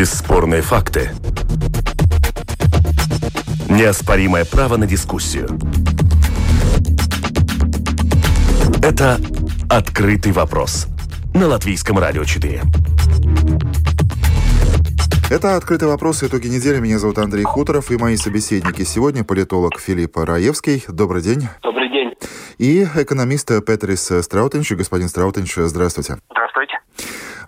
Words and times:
Бесспорные 0.00 0.62
факты. 0.62 1.10
Неоспоримое 3.68 4.46
право 4.46 4.78
на 4.78 4.86
дискуссию. 4.86 5.46
Это 8.82 9.18
«Открытый 9.68 10.32
вопрос» 10.32 10.86
на 11.34 11.48
Латвийском 11.48 11.98
радио 11.98 12.24
4. 12.24 12.62
Это 15.28 15.56
«Открытый 15.56 15.86
вопрос. 15.88 16.22
Итоги 16.22 16.46
недели». 16.46 16.80
Меня 16.80 16.98
зовут 16.98 17.18
Андрей 17.18 17.44
Хуторов 17.44 17.90
и 17.90 17.98
мои 17.98 18.16
собеседники 18.16 18.84
сегодня 18.84 19.22
политолог 19.22 19.78
Филипп 19.78 20.16
Раевский. 20.16 20.82
Добрый 20.88 21.20
день. 21.20 21.46
Добрый 21.62 21.90
день. 21.90 22.14
И 22.56 22.84
экономист 22.84 23.48
Петрис 23.66 24.10
Страутенч. 24.22 24.72
Господин 24.72 25.10
Страутенч, 25.10 25.56
здравствуйте. 25.56 26.16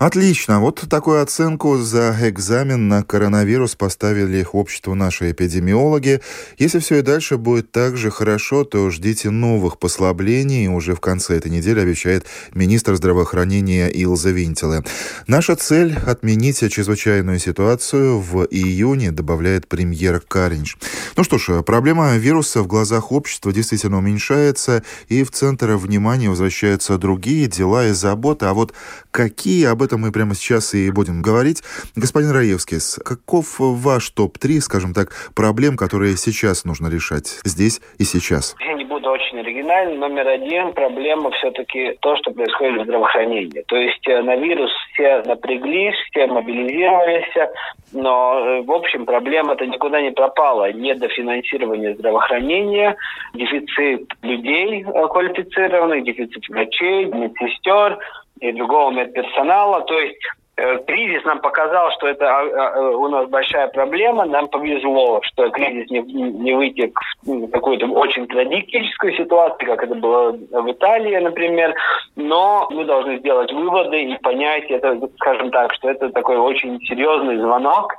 Отлично. 0.02 0.58
Вот 0.58 0.84
такую 0.90 1.22
оценку 1.22 1.76
за 1.76 2.16
экзамен 2.22 2.88
на 2.88 3.04
коронавирус 3.04 3.76
поставили 3.76 4.44
обществу 4.52 4.96
наши 4.96 5.30
эпидемиологи. 5.30 6.20
Если 6.58 6.80
все 6.80 6.96
и 6.96 7.02
дальше 7.02 7.36
будет 7.36 7.70
так 7.70 7.96
же 7.96 8.10
хорошо, 8.10 8.64
то 8.64 8.90
ждите 8.90 9.30
новых 9.30 9.78
послаблений. 9.78 10.66
Уже 10.66 10.96
в 10.96 11.00
конце 11.00 11.36
этой 11.36 11.52
недели 11.52 11.78
обещает 11.78 12.26
министр 12.52 12.96
здравоохранения 12.96 13.86
Илза 13.90 14.30
Винтеле. 14.30 14.82
Наша 15.28 15.54
цель– 15.54 15.96
отменить 16.04 16.58
чрезвычайную 16.58 17.38
ситуацию 17.38 18.18
в 18.18 18.44
июне, 18.46 19.12
добавляет 19.12 19.68
премьер 19.68 20.18
Каринч. 20.18 20.78
Ну 21.16 21.22
что 21.22 21.38
ж, 21.38 21.62
проблема 21.62 22.16
вируса 22.16 22.62
в 22.62 22.66
глазах 22.66 23.12
общества 23.12 23.52
действительно 23.52 23.98
уменьшается, 23.98 24.82
и 25.06 25.22
в 25.22 25.30
центр 25.30 25.76
внимания 25.76 26.28
возвращаются 26.28 26.98
другие 26.98 27.46
дела 27.46 27.86
и 27.86 27.92
заботы. 27.92 28.46
А 28.46 28.52
вот 28.52 28.72
какие 29.12 29.66
об 29.66 29.80
этом 29.80 29.91
этом 29.92 30.00
мы 30.00 30.10
прямо 30.10 30.34
сейчас 30.34 30.72
и 30.72 30.90
будем 30.90 31.20
говорить. 31.20 31.62
Господин 31.94 32.30
Раевский, 32.32 32.78
каков 33.04 33.56
ваш 33.58 34.08
топ-3, 34.10 34.60
скажем 34.60 34.94
так, 34.94 35.10
проблем, 35.36 35.76
которые 35.76 36.16
сейчас 36.16 36.64
нужно 36.64 36.88
решать 36.88 37.40
здесь 37.44 37.82
и 37.98 38.04
сейчас? 38.04 38.56
Я 38.60 38.72
не 38.72 38.84
буду 38.84 39.10
очень 39.10 39.38
оригинальным. 39.38 40.00
Номер 40.00 40.28
один 40.28 40.72
проблема 40.72 41.30
все-таки 41.32 41.98
то, 42.00 42.16
что 42.16 42.30
происходит 42.30 42.80
в 42.80 42.84
здравоохранении. 42.84 43.62
То 43.68 43.76
есть 43.76 44.08
э, 44.08 44.22
на 44.22 44.36
вирус 44.36 44.70
все 44.94 45.22
напряглись, 45.26 45.96
все 46.10 46.26
мобилизировались, 46.26 47.50
но, 47.92 48.38
э, 48.38 48.62
в 48.62 48.72
общем, 48.72 49.04
проблема-то 49.04 49.66
никуда 49.66 50.00
не 50.00 50.10
пропала. 50.10 50.72
Недофинансирование 50.72 51.94
здравоохранения, 51.96 52.96
дефицит 53.34 54.08
людей 54.22 54.84
э, 54.84 55.08
квалифицированных, 55.08 56.04
дефицит 56.04 56.48
врачей, 56.48 57.04
медсестер, 57.04 57.98
и 58.42 58.52
другого 58.52 58.90
медперсонала. 58.90 59.82
То 59.82 59.98
есть 59.98 60.18
э, 60.56 60.78
кризис 60.86 61.24
нам 61.24 61.40
показал, 61.40 61.92
что 61.92 62.08
это 62.08 62.26
а, 62.28 62.40
а, 62.42 62.76
э, 62.76 62.94
у 62.94 63.08
нас 63.08 63.28
большая 63.28 63.68
проблема. 63.68 64.24
Нам 64.24 64.48
повезло, 64.48 65.20
что 65.22 65.48
кризис 65.50 65.88
не, 65.90 66.00
не 66.00 66.52
вытек 66.52 66.98
в 67.24 67.48
какую-то 67.48 67.86
очень 67.86 68.26
трагическую 68.26 69.14
ситуацию, 69.16 69.68
как 69.70 69.84
это 69.84 69.94
было 69.94 70.32
в 70.32 70.70
Италии, 70.70 71.16
например. 71.16 71.74
Но 72.16 72.68
мы 72.70 72.84
должны 72.84 73.18
сделать 73.18 73.52
выводы 73.52 74.02
и 74.02 74.18
понять, 74.18 74.70
это, 74.70 75.00
скажем 75.16 75.50
так, 75.50 75.72
что 75.74 75.88
это 75.88 76.10
такой 76.10 76.36
очень 76.36 76.80
серьезный 76.80 77.38
звонок. 77.38 77.94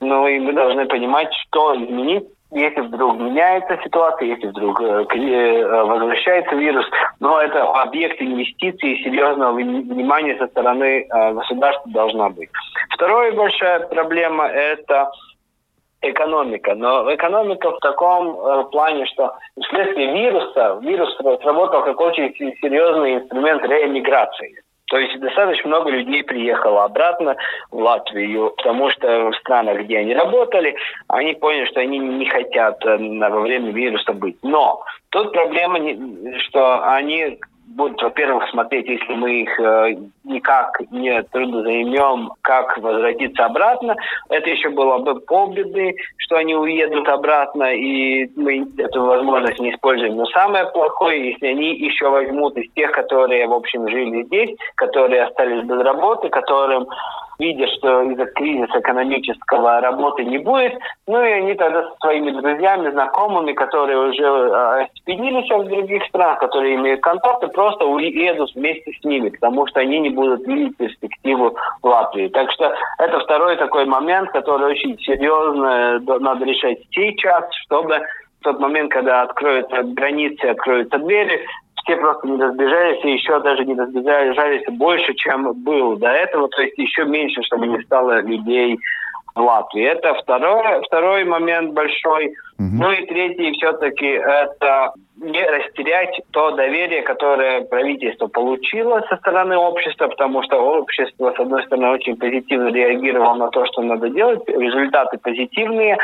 Ну 0.00 0.28
и 0.28 0.38
мы 0.38 0.52
должны 0.52 0.86
понимать, 0.86 1.32
что 1.34 1.74
изменить 1.74 2.24
если 2.50 2.80
вдруг 2.80 3.18
меняется 3.18 3.78
ситуация, 3.84 4.28
если 4.28 4.46
вдруг 4.46 4.80
э, 4.80 5.04
э, 5.14 5.82
возвращается 5.84 6.54
вирус, 6.54 6.86
но 7.20 7.40
это 7.40 7.62
объект 7.62 8.20
инвестиций 8.22 8.92
и 8.92 9.04
серьезного 9.04 9.52
внимания 9.52 10.36
со 10.38 10.46
стороны 10.46 11.06
э, 11.06 11.32
государства 11.34 11.90
должна 11.92 12.30
быть. 12.30 12.48
Вторая 12.90 13.32
большая 13.32 13.80
проблема– 13.88 14.46
это 14.48 15.10
экономика. 16.00 16.74
Но 16.74 17.12
экономика 17.14 17.70
в 17.72 17.80
таком 17.80 18.70
плане, 18.70 19.04
что 19.06 19.34
вследствие 19.60 20.12
вируса, 20.14 20.78
вирус 20.80 21.14
сработал 21.42 21.82
как 21.82 22.00
очень 22.00 22.32
серьезный 22.36 23.16
инструмент 23.16 23.62
реэмиграции. 23.64 24.62
То 24.88 24.98
есть 24.98 25.20
достаточно 25.20 25.68
много 25.68 25.90
людей 25.90 26.24
приехало 26.24 26.84
обратно 26.84 27.36
в 27.70 27.78
Латвию, 27.78 28.54
потому 28.56 28.90
что 28.90 29.30
в 29.30 29.36
странах, 29.36 29.82
где 29.82 29.98
они 29.98 30.14
работали, 30.14 30.76
они 31.08 31.34
поняли, 31.34 31.66
что 31.66 31.80
они 31.80 31.98
не 31.98 32.26
хотят 32.26 32.84
э, 32.86 32.96
во 32.96 33.40
время 33.40 33.70
вируса 33.70 34.12
быть. 34.14 34.38
Но 34.42 34.82
тут 35.10 35.32
проблема, 35.32 35.78
что 36.40 36.82
они 36.88 37.38
будут, 37.74 38.02
во-первых, 38.02 38.48
смотреть, 38.50 38.88
если 38.88 39.14
мы 39.14 39.42
их 39.42 39.60
э, 39.60 39.96
никак 40.24 40.80
не 40.90 41.22
трудозаймем, 41.24 42.32
как 42.42 42.78
возвратиться 42.78 43.44
обратно. 43.44 43.96
Это 44.28 44.50
еще 44.50 44.70
было 44.70 44.98
бы 44.98 45.20
полбеды, 45.20 45.96
что 46.18 46.36
они 46.36 46.54
уедут 46.54 47.08
обратно, 47.08 47.74
и 47.74 48.28
мы 48.36 48.66
эту 48.78 49.04
возможность 49.04 49.60
не 49.60 49.70
используем. 49.70 50.16
Но 50.16 50.26
самое 50.26 50.66
плохое, 50.66 51.32
если 51.32 51.46
они 51.46 51.74
еще 51.76 52.08
возьмут 52.08 52.56
из 52.56 52.70
тех, 52.72 52.92
которые, 52.92 53.46
в 53.46 53.52
общем, 53.52 53.88
жили 53.88 54.24
здесь, 54.24 54.56
которые 54.74 55.24
остались 55.24 55.64
без 55.64 55.80
работы, 55.80 56.28
которым 56.28 56.88
видя, 57.38 57.66
что 57.68 58.02
из-за 58.02 58.26
кризиса 58.26 58.80
экономического 58.80 59.80
работы 59.80 60.24
не 60.24 60.38
будет, 60.38 60.74
ну 61.06 61.22
и 61.22 61.30
они 61.30 61.54
тогда 61.54 61.82
со 61.82 61.96
своими 62.00 62.30
друзьями, 62.30 62.90
знакомыми, 62.90 63.52
которые 63.52 63.98
уже 63.98 64.22
э, 64.22 64.82
остепенились 64.82 65.50
в 65.50 65.68
других 65.68 66.04
странах, 66.06 66.40
которые 66.40 66.74
имеют 66.76 67.00
контакты, 67.00 67.48
просто 67.48 67.84
уедут 67.84 68.54
вместе 68.54 68.92
с 68.92 69.04
ними, 69.04 69.30
потому 69.30 69.66
что 69.66 69.80
они 69.80 70.00
не 70.00 70.10
будут 70.10 70.46
видеть 70.46 70.76
перспективу 70.76 71.56
в 71.82 71.86
Латвии. 71.86 72.28
Так 72.28 72.50
что 72.52 72.74
это 72.98 73.20
второй 73.20 73.56
такой 73.56 73.84
момент, 73.86 74.30
который 74.30 74.72
очень 74.72 74.98
серьезно 74.98 76.00
надо 76.00 76.44
решать 76.44 76.78
сейчас, 76.90 77.44
чтобы 77.64 78.00
в 78.40 78.44
тот 78.44 78.60
момент, 78.60 78.92
когда 78.92 79.22
откроются 79.22 79.82
границы, 79.82 80.44
откроются 80.44 80.98
двери, 80.98 81.44
все 81.88 81.96
просто 81.96 82.28
не 82.28 82.40
разбежались, 82.40 83.04
и 83.04 83.12
еще 83.12 83.40
даже 83.40 83.64
не 83.64 83.74
разбежались 83.74 84.62
больше, 84.68 85.14
чем 85.14 85.54
было 85.64 85.96
до 85.96 86.08
этого, 86.08 86.48
то 86.48 86.60
есть 86.60 86.76
еще 86.76 87.04
меньше, 87.04 87.42
чтобы 87.42 87.66
не 87.66 87.80
стало 87.82 88.20
людей 88.20 88.78
в 89.34 89.40
Латвии. 89.40 89.84
Это 89.84 90.14
второй, 90.14 90.82
второй 90.82 91.24
момент 91.24 91.72
большой. 91.72 92.34
Угу. 92.58 92.82
Ну 92.82 92.92
и 92.92 93.06
третий 93.06 93.52
все-таки 93.52 94.06
это 94.06 94.92
не 95.16 95.42
растерять 95.42 96.20
то 96.32 96.50
доверие, 96.50 97.02
которое 97.02 97.62
правительство 97.62 98.26
получило 98.26 99.02
со 99.08 99.16
стороны 99.16 99.56
общества, 99.56 100.08
потому 100.08 100.42
что 100.42 100.56
общество, 100.56 101.32
с 101.34 101.40
одной 101.40 101.64
стороны, 101.64 101.90
очень 101.90 102.16
позитивно 102.16 102.68
реагировало 102.68 103.34
на 103.34 103.48
то, 103.48 103.64
что 103.66 103.82
надо 103.82 104.10
делать, 104.10 104.46
результаты 104.48 105.18
позитивные, 105.18 105.98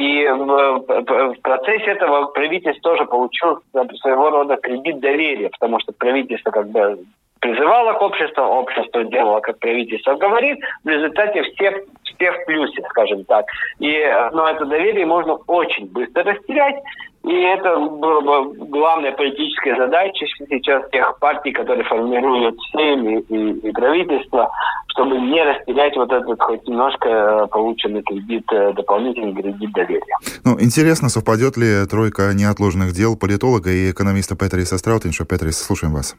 и 0.00 0.26
в, 0.26 1.34
процессе 1.42 1.90
этого 1.90 2.24
правительство 2.28 2.92
тоже 2.92 3.04
получило 3.04 3.60
своего 4.00 4.30
рода 4.30 4.56
кредит 4.56 4.98
доверия, 4.98 5.50
потому 5.50 5.78
что 5.78 5.92
правительство 5.92 6.50
как 6.50 6.70
бы 6.70 7.00
призывало 7.38 7.92
к 7.92 8.00
обществу, 8.00 8.42
общество 8.42 9.04
делало, 9.04 9.40
как 9.40 9.58
правительство 9.58 10.14
говорит, 10.14 10.58
в 10.84 10.88
результате 10.88 11.42
всех, 11.42 11.82
всех 12.04 12.34
в 12.34 12.46
плюсе, 12.46 12.82
скажем 12.88 13.24
так. 13.24 13.44
И, 13.78 13.92
но 14.32 14.48
это 14.48 14.64
доверие 14.64 15.04
можно 15.04 15.34
очень 15.46 15.86
быстро 15.92 16.24
растерять, 16.24 16.82
и 17.22 17.34
это 17.34 17.76
была 17.76 18.20
бы 18.20 18.54
главная 18.66 19.12
политическая 19.12 19.76
задача 19.76 20.24
сейчас 20.48 20.88
тех 20.90 21.18
партий, 21.18 21.52
которые 21.52 21.84
формируют 21.84 22.58
семьи 22.72 23.20
и, 23.28 23.68
и 23.68 23.72
правительство, 23.72 24.50
чтобы 24.88 25.18
не 25.18 25.42
растерять 25.44 25.94
вот 25.96 26.10
этот 26.10 26.40
хоть 26.40 26.66
немножко 26.66 27.08
э, 27.08 27.46
полученный 27.48 28.02
кредит, 28.02 28.44
э, 28.52 28.72
дополнительный 28.72 29.34
кредит 29.34 29.70
доверия. 29.72 30.16
Ну, 30.46 30.58
интересно, 30.58 31.10
совпадет 31.10 31.58
ли 31.58 31.86
тройка 31.86 32.32
неотложных 32.34 32.92
дел 32.92 33.18
политолога 33.18 33.68
и 33.68 33.92
экономиста 33.92 34.34
Петриса 34.34 34.78
Страутинша? 34.78 35.26
Петрис, 35.26 35.62
слушаем 35.62 35.92
вас. 35.92 36.16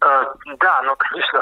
Э, 0.00 0.24
да, 0.58 0.82
ну, 0.84 0.94
конечно, 0.96 1.38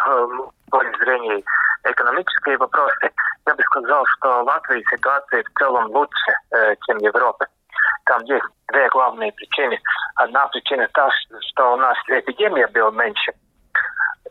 с 0.66 0.70
точки 0.70 1.04
зрения 1.04 1.42
экономические 1.84 2.58
вопросы, 2.58 3.10
я 3.46 3.54
бы 3.54 3.62
сказал, 3.62 4.04
что 4.19 4.42
в 4.42 4.46
Латвии 4.46 4.84
ситуация 4.90 5.44
в 5.44 5.58
целом 5.58 5.86
лучше, 5.92 6.32
чем 6.84 6.98
в 6.98 7.02
Европе. 7.02 7.46
Там 8.06 8.23
есть 8.25 8.44
две 8.69 8.88
главные 8.88 9.32
причины. 9.32 9.79
Одна 10.14 10.47
причина 10.49 10.88
та, 10.94 11.11
что 11.50 11.75
у 11.75 11.76
нас 11.76 11.97
эпидемия 12.08 12.69
была 12.69 12.91
меньше, 12.93 13.32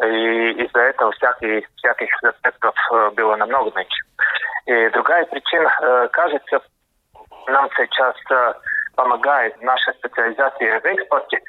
и 0.02 0.52
из-за 0.64 0.80
этого 0.80 1.12
всяких, 1.12 1.68
всяких 1.76 2.24
аспектов 2.24 2.76
э, 2.92 3.12
было 3.12 3.36
намного 3.36 3.72
меньше. 3.78 4.04
И 4.66 4.90
другая 4.90 5.26
причина, 5.26 5.70
э, 5.82 6.08
кажется, 6.12 6.60
нам 7.48 7.70
сейчас 7.78 8.16
э, 8.32 8.54
помогает 8.96 9.62
наша 9.62 9.94
специализация 9.94 10.80
в 10.80 10.86
экспорте, 10.86 11.40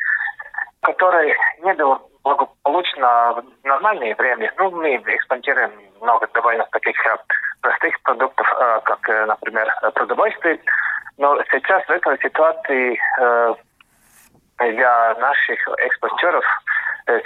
которая 0.82 1.34
не 1.62 1.74
была 1.74 2.00
благополучна 2.22 3.34
в 3.34 3.44
нормальное 3.66 4.14
время. 4.16 4.52
Ну, 4.58 4.70
мы 4.72 4.96
экспортируем 4.96 5.72
много 6.00 6.28
довольно 6.34 6.66
таких 6.72 6.96
простых 7.60 8.00
продуктов, 8.02 8.46
как, 8.84 9.08
например, 9.08 9.72
продовольствие, 9.94 10.60
но 11.18 11.42
сейчас 11.50 11.84
в 11.86 11.90
этой 11.90 12.18
ситуации 12.18 12.98
э, 13.20 13.54
для 14.58 15.14
наших 15.14 15.68
экспортеров 15.78 16.44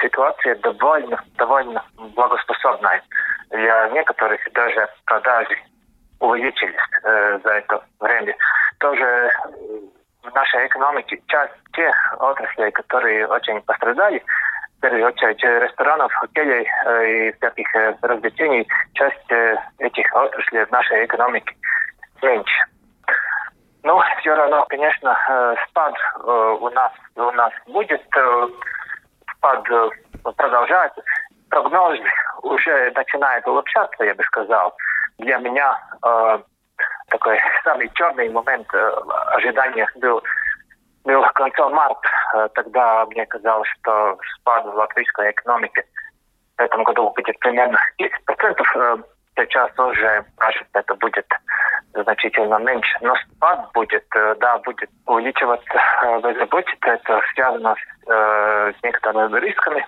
ситуация 0.03 0.57
довольно, 0.57 1.23
довольно 1.37 1.83
благоспособная. 2.15 3.03
Для 3.51 3.89
некоторых 3.89 4.41
даже 4.53 4.89
продажи 5.07 5.57
увеличились 6.19 6.77
за 7.03 7.51
это 7.51 7.83
время. 7.99 8.37
Тоже 8.79 9.31
в 10.23 10.35
нашей 10.35 10.67
экономике 10.67 11.21
часть 11.29 11.55
тех 11.73 11.95
отраслей, 12.19 12.71
которые 12.73 13.27
очень 13.27 13.61
пострадали, 13.63 14.23
в 14.77 14.81
первую 14.81 15.07
очередь 15.07 15.43
ресторанов, 15.43 16.13
отелей 16.23 16.67
и 17.29 17.33
всяких 17.33 17.69
развлечений, 18.03 18.67
часть 18.95 19.31
этих 19.79 20.15
отраслей 20.15 20.65
в 20.65 20.71
нашей 20.71 21.05
экономике 21.07 21.55
меньше. 22.23 22.65
Ну, 23.83 24.01
все 24.21 24.35
равно, 24.35 24.65
конечно, 24.69 25.57
спад 25.69 25.95
у 26.25 26.69
нас 26.71 26.93
у 27.17 27.31
нас 27.33 27.53
будет, 27.67 28.03
спад 29.37 29.65
продолжается. 30.37 31.03
Прогнозы 31.49 32.03
уже 32.43 32.93
начинают 32.95 33.47
улучшаться, 33.47 34.05
я 34.05 34.15
бы 34.15 34.23
сказал. 34.25 34.75
Для 35.19 35.39
меня 35.39 35.77
такой 37.11 37.39
самый 37.65 37.91
черный 37.95 38.29
момент 38.31 38.67
э, 38.73 38.93
ожидания 39.33 39.87
был, 39.97 40.23
был 41.05 41.23
концом 41.35 41.75
марта. 41.75 42.09
Э, 42.35 42.49
тогда 42.55 43.05
мне 43.07 43.27
казалось, 43.27 43.69
что 43.81 44.19
спад 44.37 44.65
в 44.65 44.75
латвийской 44.75 45.33
экономике 45.33 45.85
в 46.57 46.61
этом 46.63 46.85
году 46.85 47.11
будет 47.11 47.39
примерно 47.41 47.79
10%. 48.01 49.05
Э, 49.41 49.47
сейчас 49.47 49.71
уже, 49.79 50.25
кажется, 50.37 50.79
это 50.79 50.95
будет 50.97 51.27
значительно 51.95 52.59
меньше. 52.59 52.99
Но 53.01 53.15
спад 53.17 53.71
будет, 53.75 54.05
да, 54.39 54.59
будет 54.59 54.89
увеличиваться 55.07 55.81
безработица. 56.23 56.91
Это 56.91 57.21
связано 57.35 57.75
с, 57.75 58.79
с 58.79 58.83
некоторыми 58.83 59.39
рисками 59.41 59.87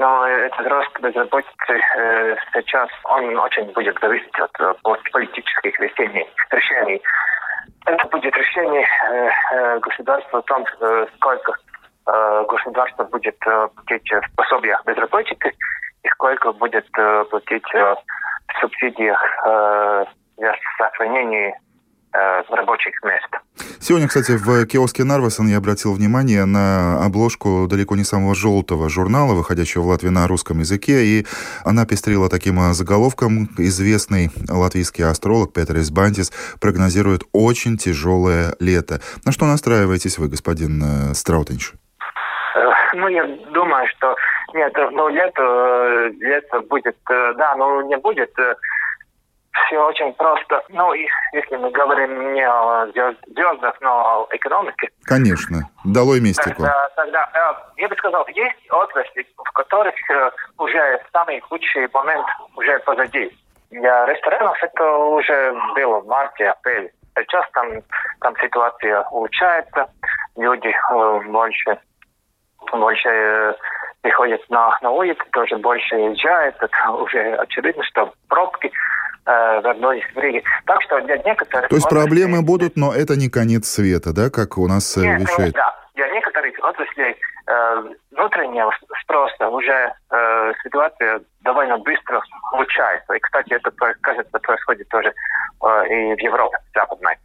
но 0.00 0.26
этот 0.26 0.66
рост 0.66 0.98
безработицы 1.00 1.78
э, 1.96 2.36
сейчас, 2.54 2.88
он 3.04 3.36
очень 3.38 3.70
будет 3.72 3.98
зависеть 4.00 4.38
от, 4.38 4.58
от 4.82 5.10
политических 5.12 5.78
решений. 5.78 6.26
решений. 6.50 7.02
Это 7.84 8.08
будет 8.08 8.34
решение 8.34 8.86
э, 9.10 9.30
э, 9.52 9.78
государства 9.80 10.38
о 10.38 10.42
том, 10.42 10.64
э, 10.80 11.06
сколько 11.16 11.52
э, 12.06 12.44
государство 12.48 13.04
будет 13.04 13.36
э, 13.46 13.68
платить 13.74 14.10
в 14.10 14.36
пособиях 14.36 14.82
безработицы 14.86 15.52
и 16.02 16.08
сколько 16.08 16.52
будет 16.52 16.86
э, 16.96 17.24
платить 17.30 17.74
э, 17.74 17.94
субсидиях 18.60 19.18
э, 19.46 20.04
сохранения 20.78 21.54
Э, 22.12 22.42
рабочих 22.48 22.94
мест. 23.04 23.28
Сегодня, 23.78 24.08
кстати, 24.08 24.32
в 24.32 24.66
киоске 24.66 25.04
Нарвасан 25.04 25.46
я 25.46 25.58
обратил 25.58 25.94
внимание 25.94 26.44
на 26.44 27.04
обложку 27.04 27.68
далеко 27.70 27.94
не 27.94 28.02
самого 28.02 28.34
желтого 28.34 28.88
журнала, 28.88 29.34
выходящего 29.34 29.82
в 29.82 29.86
Латвии 29.86 30.08
на 30.08 30.26
русском 30.26 30.58
языке, 30.58 31.04
и 31.04 31.26
она 31.64 31.86
пестрила 31.86 32.28
таким 32.28 32.58
э, 32.58 32.72
заголовком. 32.72 33.48
Известный 33.58 34.30
латвийский 34.48 35.04
астролог 35.04 35.52
Петрис 35.52 35.92
Бантис 35.92 36.32
прогнозирует 36.60 37.22
очень 37.32 37.76
тяжелое 37.76 38.56
лето. 38.58 38.98
На 39.24 39.30
что 39.30 39.44
настраиваетесь 39.44 40.18
вы, 40.18 40.26
господин 40.26 40.82
э, 40.82 41.14
Страутенш? 41.14 41.74
Ну, 42.94 43.06
я 43.06 43.24
думаю, 43.52 43.86
что 43.96 44.16
нет, 44.54 44.74
ну, 44.92 45.08
лето, 45.08 46.10
лето 46.20 46.60
будет, 46.60 46.96
да, 47.06 47.54
но 47.56 47.82
не 47.82 47.96
будет 47.96 48.30
все 49.66 49.78
очень 49.78 50.12
просто. 50.14 50.62
Ну, 50.68 50.92
и 50.94 51.06
если 51.32 51.56
мы 51.56 51.70
говорим 51.70 52.34
не 52.34 52.46
о 52.46 52.86
звездах, 52.86 53.74
но 53.80 53.90
о 53.90 54.36
экономике. 54.36 54.88
Конечно. 55.04 55.68
Долой 55.84 56.20
мистику. 56.20 56.62
Тогда, 56.62 56.88
тогда 56.96 57.30
э, 57.34 57.80
я 57.80 57.88
бы 57.88 57.96
сказал, 57.96 58.26
есть 58.28 58.70
отрасли, 58.70 59.26
в 59.36 59.52
которых 59.52 59.94
э, 60.10 60.30
уже 60.58 61.00
самый 61.12 61.40
худший 61.40 61.88
момент 61.92 62.26
уже 62.56 62.78
позади. 62.80 63.30
Для 63.70 64.06
ресторанов 64.06 64.56
это 64.62 64.96
уже 64.96 65.54
было 65.74 66.00
в 66.00 66.06
марте, 66.06 66.48
апреле. 66.48 66.92
Сейчас 67.16 67.44
там, 67.52 67.66
там 68.20 68.34
ситуация 68.40 69.02
улучшается, 69.10 69.88
люди 70.36 70.68
э, 70.68 71.20
больше, 71.28 71.78
больше 72.72 73.08
э, 73.08 73.54
приходят 74.02 74.40
на, 74.48 74.78
на 74.82 74.90
улицу, 74.90 75.22
тоже 75.32 75.56
больше 75.56 75.94
езжают. 75.94 76.56
Это 76.60 76.90
уже 76.92 77.34
очевидно, 77.34 77.82
что 77.84 78.12
пробки 78.28 78.70
Э, 79.26 79.60
в 79.60 79.66
одной 79.66 80.00
из 80.00 80.16
Риги. 80.16 80.42
Так 80.64 80.82
что 80.82 81.00
для 81.02 81.18
некоторых... 81.18 81.68
То 81.68 81.76
есть 81.76 81.88
проблемы 81.88 82.42
будут, 82.42 82.76
но 82.76 82.92
это 82.94 83.16
не 83.16 83.28
конец 83.28 83.66
света, 83.66 84.14
да, 84.14 84.30
как 84.30 84.56
у 84.56 84.66
нас 84.66 84.96
э, 84.96 85.02
Нет, 85.02 85.20
вещает? 85.20 85.52
Да, 85.52 85.74
для 85.94 86.08
некоторых 86.08 86.58
отраслей 86.64 87.14
э, 87.46 87.82
внутреннего 88.12 88.72
спроса 89.02 89.48
уже 89.48 89.92
э, 90.10 90.52
ситуация 90.64 91.20
довольно 91.42 91.76
быстро 91.78 92.22
улучшается. 92.54 93.12
И, 93.12 93.20
кстати, 93.20 93.52
это, 93.52 93.70
кажется, 94.00 94.38
происходит 94.38 94.88
тоже 94.88 95.12
э, 95.12 95.86
и 95.88 96.14
в 96.16 96.20
Европе 96.20 96.56
западной. 96.74 97.16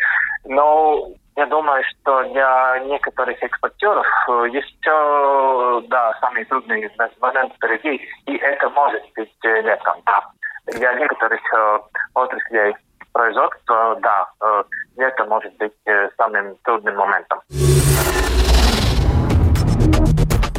Но 0.43 1.07
я 1.37 1.45
думаю, 1.45 1.81
что 1.85 2.23
для 2.33 2.79
некоторых 2.85 3.41
экспортеров 3.41 4.05
э, 4.27 4.49
еще, 4.51 5.81
да, 5.87 6.13
самый 6.19 6.43
трудный 6.43 6.91
момент 7.21 7.53
впереди, 7.53 8.01
и 8.25 8.35
это 8.35 8.69
может 8.69 9.03
быть 9.15 9.31
летом, 9.43 9.95
да 10.05 10.21
для 10.67 10.93
некоторых 10.93 11.41
э, 11.53 11.79
отраслей 12.13 12.75
производства, 13.13 13.97
да, 14.01 14.27
э, 14.41 14.63
это 14.97 15.25
может 15.25 15.55
быть 15.57 15.73
э, 15.85 16.09
самым 16.17 16.55
трудным 16.63 16.95
моментом. 16.95 17.39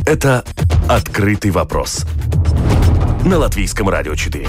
Это 0.06 0.44
«Открытый 0.88 1.50
вопрос» 1.50 2.06
на 3.25 3.38
Латвийском 3.38 3.88
радио 3.88 4.14
4. 4.14 4.47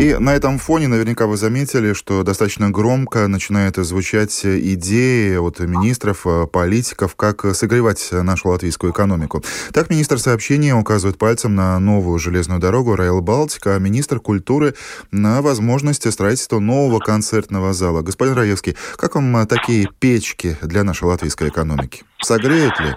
И 0.00 0.16
на 0.18 0.34
этом 0.34 0.58
фоне 0.58 0.88
наверняка 0.88 1.28
вы 1.28 1.36
заметили, 1.36 1.92
что 1.92 2.24
достаточно 2.24 2.70
громко 2.70 3.28
начинает 3.28 3.76
звучать 3.76 4.44
идеи 4.44 5.36
от 5.36 5.60
министров, 5.60 6.26
э, 6.26 6.48
политиков, 6.48 7.14
как 7.14 7.54
согревать 7.54 8.08
нашу 8.10 8.48
латвийскую 8.48 8.92
экономику. 8.92 9.44
Так 9.72 9.90
министр 9.90 10.18
сообщения 10.18 10.74
указывает 10.74 11.16
пальцем 11.16 11.54
на 11.54 11.78
новую 11.78 12.18
железную 12.18 12.58
дорогу 12.58 12.96
Райл 12.96 13.20
Балтика, 13.20 13.76
а 13.76 13.78
министр 13.78 14.18
культуры 14.18 14.74
на 15.12 15.40
возможность 15.40 16.10
строительства 16.12 16.58
нового 16.58 16.98
концертного 16.98 17.72
зала. 17.72 18.02
Господин 18.02 18.34
Раевский, 18.34 18.76
как 18.96 19.14
вам 19.14 19.46
такие 19.46 19.88
печки 20.00 20.58
для 20.62 20.82
нашей 20.82 21.04
латвийской 21.04 21.48
экономики? 21.48 22.02
Согреют 22.20 22.78
ли? 22.80 22.96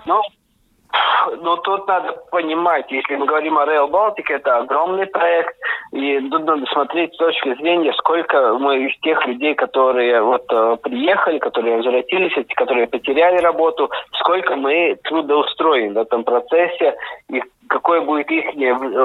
Ну, 0.94 1.36
но 1.42 1.56
тут 1.58 1.88
надо 1.88 2.14
понимать, 2.32 2.92
если 2.92 3.16
мы 3.16 3.26
говорим 3.26 3.58
о 3.58 3.66
Rail 3.66 3.90
Baltic, 3.90 4.26
это 4.30 4.58
огромный 4.58 5.08
проект, 5.08 5.56
и 5.92 6.20
тут 6.30 6.46
надо 6.46 6.66
смотреть 6.68 7.14
с 7.14 7.18
точки 7.18 7.56
зрения, 7.56 7.94
сколько 7.94 8.54
мы 8.60 8.86
из 8.86 9.00
тех 9.00 9.26
людей, 9.26 9.56
которые 9.56 10.22
вот 10.22 10.46
э, 10.52 10.78
приехали, 10.84 11.40
которые 11.40 11.78
возвратились, 11.78 12.34
которые 12.56 12.88
потеряли 12.88 13.38
работу, 13.38 13.90
сколько 14.14 14.56
мы 14.56 14.98
трудоустроим 15.04 15.94
в 15.94 15.98
этом 15.98 16.24
процессе, 16.24 16.96
и 17.30 17.42
какое 17.70 18.02
будет 18.02 18.30
их, 18.32 18.46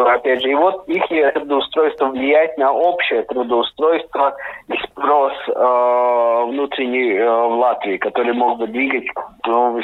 опять 0.07 0.43
же, 0.43 0.51
и 0.51 0.55
вот 0.55 0.89
их 0.89 1.05
трудоустройство 1.35 2.07
влиять 2.07 2.57
на 2.59 2.73
общее 2.73 3.23
трудоустройство 3.23 4.37
и 4.69 4.77
спрос 4.85 5.33
э, 5.49 6.45
внутренний 6.49 7.15
э, 7.15 7.25
в 7.25 7.59
Латвии, 7.59 7.97
который 7.97 8.33
мог 8.35 8.59
бы 8.59 8.67
двигать 8.67 9.07
ну, 9.47 9.81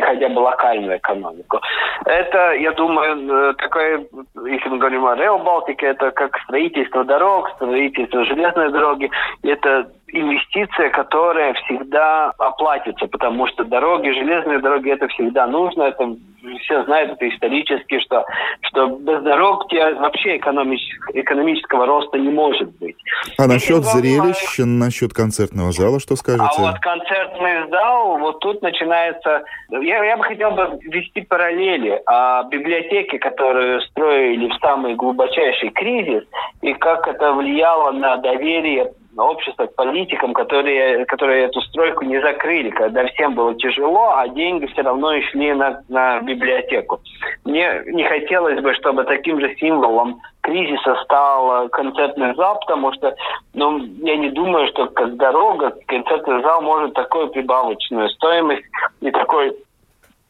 хотя 0.00 0.28
бы 0.28 0.40
локальную 0.40 0.98
экономику. 0.98 1.60
Это, 2.04 2.52
я 2.54 2.72
думаю, 2.72 3.50
э, 3.50 3.54
такое, 3.54 4.06
если 4.46 4.68
мы 4.68 4.78
говорим 4.78 5.06
о 5.06 5.14
Рео 5.14 5.38
Балтике, 5.38 5.86
это 5.86 6.10
как 6.10 6.36
строительство 6.44 7.04
дорог, 7.04 7.50
строительство 7.56 8.24
железной 8.24 8.70
дороги, 8.72 9.10
это 9.42 9.90
инвестиция, 10.14 10.90
которая 10.90 11.54
всегда 11.54 12.32
оплатится, 12.38 13.06
потому 13.06 13.46
что 13.48 13.64
дороги, 13.64 14.10
железные 14.10 14.60
дороги, 14.60 14.90
это 14.90 15.08
всегда 15.08 15.46
нужно, 15.46 15.82
это 15.82 16.16
все 16.62 16.84
знают 16.84 17.12
это 17.12 17.28
исторически, 17.28 17.98
что, 18.00 18.24
что 18.62 18.86
без 18.86 19.22
дорог 19.22 19.66
вообще 19.72 20.36
экономического, 20.36 21.20
экономического 21.20 21.86
роста 21.86 22.18
не 22.18 22.28
может 22.28 22.70
быть. 22.78 22.96
А 23.38 23.46
насчет 23.46 23.82
зрелищ, 23.84 24.58
насчет 24.58 25.12
концертного 25.12 25.72
зала, 25.72 25.98
что 25.98 26.16
скажете? 26.16 26.44
А 26.58 26.60
вот 26.60 26.78
концертный 26.80 27.68
зал, 27.70 28.18
вот 28.18 28.40
тут 28.40 28.62
начинается... 28.62 29.42
Я, 29.70 30.04
я 30.04 30.16
бы 30.16 30.24
хотел 30.24 30.52
бы 30.52 30.78
вести 30.82 31.22
параллели 31.22 32.00
о 32.06 32.44
библиотеке, 32.44 33.18
которую 33.18 33.80
строили 33.82 34.48
в 34.48 34.54
самый 34.60 34.94
глубочайший 34.94 35.70
кризис, 35.70 36.24
и 36.62 36.72
как 36.74 37.08
это 37.08 37.32
влияло 37.32 37.90
на 37.92 38.16
доверие 38.18 38.92
общества 39.22 39.66
к 39.66 39.74
политикам, 39.74 40.32
которые, 40.32 41.04
которые 41.06 41.44
эту 41.44 41.60
стройку 41.62 42.04
не 42.04 42.20
закрыли, 42.20 42.70
когда 42.70 43.06
всем 43.06 43.34
было 43.34 43.54
тяжело, 43.54 44.14
а 44.16 44.28
деньги 44.28 44.66
все 44.66 44.82
равно 44.82 45.12
шли 45.30 45.52
на, 45.52 45.82
на 45.88 46.20
библиотеку. 46.20 47.00
Мне 47.44 47.82
не 47.86 48.04
хотелось 48.04 48.60
бы, 48.60 48.74
чтобы 48.74 49.04
таким 49.04 49.40
же 49.40 49.54
символом 49.56 50.20
кризиса 50.40 50.96
стал 51.04 51.68
концертный 51.68 52.34
зал, 52.34 52.58
потому 52.60 52.92
что 52.94 53.14
ну, 53.54 53.78
я 54.02 54.16
не 54.16 54.30
думаю, 54.30 54.68
что 54.68 54.86
как 54.86 55.16
дорога 55.16 55.74
концертный 55.86 56.42
зал 56.42 56.62
может 56.62 56.94
такую 56.94 57.28
прибавочную 57.28 58.08
стоимость 58.10 58.64
и 59.00 59.10
такой 59.10 59.56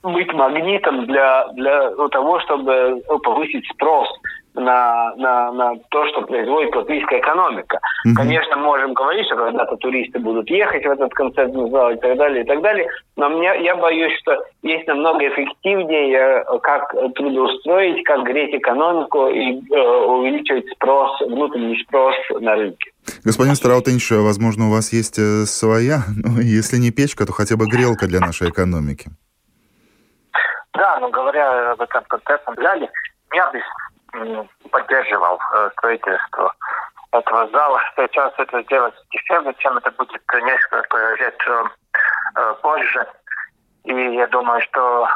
быть 0.03 0.33
магнитом 0.35 1.07
для, 1.07 1.49
для 1.55 1.91
того, 2.11 2.39
чтобы 2.41 3.03
повысить 3.23 3.67
спрос 3.73 4.09
на, 4.55 5.15
на, 5.17 5.53
на 5.53 5.77
то, 5.91 6.07
что 6.09 6.23
производит 6.23 6.75
латвийская 6.75 7.21
экономика. 7.21 7.81
Mm-hmm. 8.07 8.15
Конечно, 8.15 8.57
можем 8.57 8.95
говорить, 8.95 9.27
что 9.27 9.37
когда-то 9.37 9.77
туристы 9.77 10.19
будут 10.19 10.49
ехать 10.49 10.85
в 10.85 10.91
этот 10.91 11.13
концертный 11.13 11.71
зал 11.71 11.91
и 11.91 11.97
так 11.97 12.17
далее, 12.17 12.45
и 12.45 12.47
так 12.47 12.63
далее, 12.63 12.89
но 13.17 13.29
мне, 13.29 13.53
я 13.63 13.77
боюсь, 13.77 14.13
что 14.21 14.45
есть 14.63 14.87
намного 14.87 15.27
эффективнее, 15.29 16.45
э, 16.47 16.59
как 16.63 16.95
трудоустроить, 17.15 18.05
как 18.05 18.25
греть 18.25 18.55
экономику 18.55 19.29
и 19.29 19.59
э, 19.59 19.81
увеличивать 20.07 20.71
спрос, 20.73 21.21
внутренний 21.21 21.83
спрос 21.85 22.15
на 22.41 22.55
рынке. 22.55 22.93
Господин 23.25 23.55
Страутенч, 23.55 24.11
возможно, 24.13 24.69
у 24.69 24.71
вас 24.71 24.93
есть 24.93 25.19
э, 25.19 25.45
своя, 25.47 26.03
ну, 26.25 26.41
если 26.41 26.77
не 26.77 26.91
печка, 26.91 27.27
то 27.27 27.33
хотя 27.33 27.57
бы 27.57 27.67
грелка 27.67 28.07
для 28.07 28.21
нашей 28.21 28.51
экономики. 28.51 29.11
Да, 30.75 30.99
но 31.01 31.09
говоря 31.09 31.73
об 31.73 31.81
этом 31.81 32.03
концертном 32.09 32.57
зале, 32.57 32.91
я 33.33 33.51
бы 33.51 33.61
поддерживал 34.71 35.39
э, 35.55 35.71
строительство 35.73 36.53
этого 37.13 37.49
зала. 37.51 37.81
Сейчас 37.97 38.33
это 38.39 38.63
сделать 38.63 38.95
дешевле, 39.13 39.55
чем 39.59 39.79
это 39.79 39.91
будет 39.93 40.23
несколько 40.43 41.15
лет 41.15 41.41
э, 41.47 41.65
э, 42.37 42.55
позже. 42.63 43.07
И 43.85 43.93
я 43.93 44.27
думаю, 44.29 44.63
что 44.63 45.07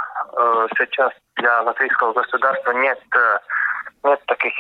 сейчас 0.77 1.11
для 1.37 1.63
латвийского 1.63 2.13
государства 2.13 2.71
нет, 2.73 3.01
нет 4.05 4.23
таких 4.27 4.53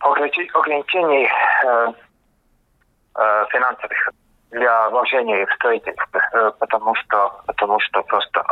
ограничений 0.00 1.26
финансовых 3.50 4.10
для 4.50 4.90
вложения 4.90 5.46
в 5.46 5.54
строительство, 5.54 6.50
потому 6.58 6.94
что, 6.96 7.42
потому 7.46 7.80
что 7.80 8.02
просто 8.02 8.44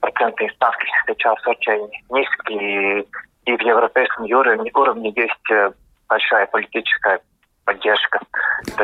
процентные 0.00 0.50
ставки 0.52 0.86
сейчас 1.06 1.46
очень 1.46 1.90
низкие, 2.08 3.04
и 3.44 3.56
в 3.56 3.60
европейском 3.60 4.24
уровне, 4.24 5.12
есть 5.16 5.50
э, 5.50 5.72
большая 6.08 6.46
политическая 6.46 7.20
поддержка. 7.64 8.20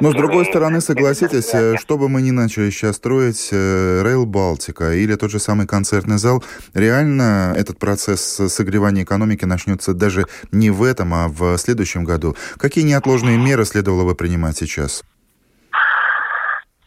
Но 0.00 0.10
с 0.10 0.14
другой 0.14 0.44
стороны, 0.44 0.80
согласитесь, 0.80 1.52
э, 1.54 1.76
что 1.76 1.96
бы 1.96 2.08
мы 2.08 2.22
ни 2.22 2.30
начали 2.30 2.70
сейчас 2.70 2.96
строить, 2.96 3.52
Рейл 3.52 4.26
Балтика 4.26 4.92
или 4.92 5.14
тот 5.14 5.30
же 5.30 5.38
самый 5.38 5.66
концертный 5.66 6.18
зал, 6.18 6.42
реально 6.74 7.54
этот 7.56 7.78
процесс 7.78 8.22
согревания 8.22 9.04
экономики 9.04 9.44
начнется 9.44 9.94
даже 9.94 10.24
не 10.52 10.70
в 10.70 10.82
этом, 10.82 11.14
а 11.14 11.28
в 11.28 11.56
следующем 11.58 12.04
году. 12.04 12.34
Какие 12.58 12.84
неотложные 12.84 13.38
меры 13.38 13.64
следовало 13.64 14.04
бы 14.04 14.14
принимать 14.14 14.56
сейчас? 14.56 15.02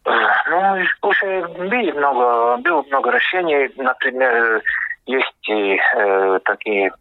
Э, 0.06 0.12
ну, 0.50 1.10
уже 1.10 1.48
было 1.48 1.92
много, 1.94 2.58
было 2.58 2.84
много 2.84 3.12
решений. 3.12 3.72
Например, 3.78 4.62
есть 5.06 5.50
э, 5.50 6.40
такие 6.46 6.92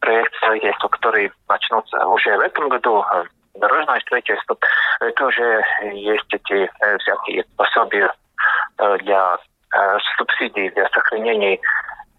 проект 0.00 0.34
строительства, 0.36 0.88
который 0.88 1.32
начнутся 1.48 2.06
уже 2.06 2.36
в 2.36 2.40
этом 2.40 2.68
году, 2.68 3.04
дорожное 3.54 4.00
строительство, 4.00 4.56
тоже 5.16 5.62
есть 5.92 6.32
эти 6.32 6.70
всякие 6.98 7.44
пособия 7.56 8.12
для 9.00 9.38
субсидий 10.16 10.70
для 10.70 10.88
сохранения 10.88 11.58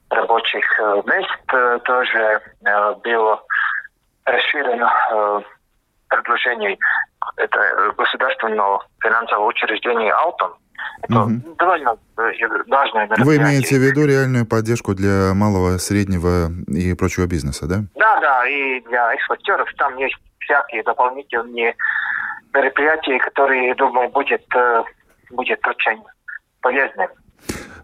рабочих 0.10 0.80
мест. 1.06 1.84
Тоже 1.86 2.42
было 3.04 3.44
расширено 4.26 5.44
предложение 6.10 6.78
это 7.38 7.94
государственного 7.98 8.86
финансового 9.02 9.48
учреждения 9.48 10.12
«Алтон», 10.12 10.56
это 11.02 11.22
угу. 11.22 11.56
довольно 11.58 11.98
важное 12.16 13.08
мероприятие. 13.08 13.26
Вы 13.26 13.36
имеете 13.38 13.76
в 13.78 13.82
виду 13.82 14.06
реальную 14.06 14.46
поддержку 14.46 14.94
для 14.94 15.34
малого, 15.34 15.78
среднего 15.78 16.50
и 16.68 16.94
прочего 16.94 17.28
бизнеса, 17.28 17.68
да? 17.68 17.84
Да, 17.96 18.20
да, 18.20 18.48
и 18.48 18.82
для 18.82 19.14
экспортеров 19.14 19.70
там 19.78 19.98
есть 19.98 20.16
всякие 20.40 20.84
дополнительные 20.84 21.76
мероприятия, 22.54 23.20
которые, 23.20 23.68
я 23.68 23.76
думаю, 23.76 24.10
будет, 24.10 24.44
э, 24.56 24.84
будет 25.32 25.66
очень 25.68 26.04
полезным. 26.62 27.10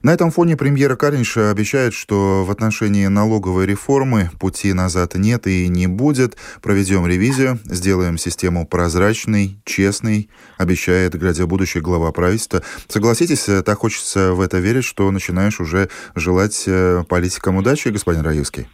На 0.06 0.14
этом 0.14 0.30
фоне 0.30 0.56
премьера 0.56 0.96
Каринша 0.96 1.50
обещает, 1.50 1.96
что 1.96 2.46
в 2.46 2.52
отношении 2.52 3.08
налоговой 3.08 3.66
реформы 3.66 4.30
пути 4.40 4.72
назад 4.72 5.16
нет 5.16 5.48
и 5.48 5.68
не 5.68 5.88
будет. 5.88 6.38
Проведем 6.62 7.08
ревизию, 7.08 7.58
сделаем 7.66 8.20
систему 8.20 8.68
прозрачной, 8.68 9.58
честной, 9.66 10.30
обещает, 10.60 11.16
глядя 11.16 11.48
будущее 11.48 11.82
глава 11.82 12.12
правительства. 12.12 12.62
Согласитесь, 12.88 13.46
так 13.66 13.80
хочется 13.80 14.34
в 14.34 14.42
это 14.42 14.60
верить, 14.60 14.84
что 14.84 15.10
начинаешь 15.10 15.60
уже 15.60 15.90
желать 16.14 16.66
э, 16.68 17.04
политикам 17.10 17.56
удачи, 17.56 17.88
господин 17.88 18.22
Раевский? 18.22 18.68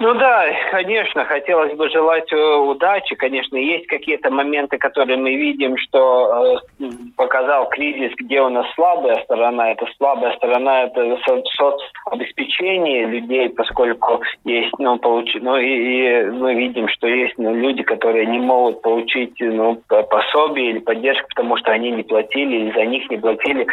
Ну 0.00 0.14
да, 0.14 0.46
конечно, 0.70 1.24
хотелось 1.24 1.74
бы 1.74 1.90
желать 1.90 2.32
э, 2.32 2.56
удачи. 2.56 3.16
Конечно, 3.16 3.56
есть 3.56 3.88
какие-то 3.88 4.30
моменты, 4.30 4.78
которые 4.78 5.16
мы 5.16 5.34
видим, 5.34 5.76
что 5.76 6.60
э, 6.78 6.86
показал 7.16 7.68
кризис, 7.68 8.12
где 8.16 8.40
у 8.40 8.48
нас 8.48 8.64
слабая 8.76 9.20
сторона. 9.24 9.72
Это 9.72 9.86
слабая 9.96 10.36
сторона, 10.36 10.84
это 10.84 11.18
соцобеспечение 11.56 13.06
людей, 13.06 13.48
поскольку 13.48 14.22
есть, 14.44 14.72
ну, 14.78 14.98
получ... 14.98 15.34
ну 15.40 15.56
и, 15.56 15.66
и 15.66 16.24
мы 16.30 16.54
видим, 16.54 16.88
что 16.88 17.08
есть 17.08 17.36
ну, 17.36 17.52
люди, 17.52 17.82
которые 17.82 18.26
не 18.26 18.38
могут 18.38 18.82
получить 18.82 19.34
ну, 19.40 19.82
пособие 19.88 20.70
или 20.70 20.78
поддержку, 20.78 21.26
потому 21.30 21.56
что 21.56 21.72
они 21.72 21.90
не 21.90 22.04
платили 22.04 22.56
или 22.56 22.72
за 22.72 22.84
них 22.84 23.10
не 23.10 23.16
платили 23.16 23.66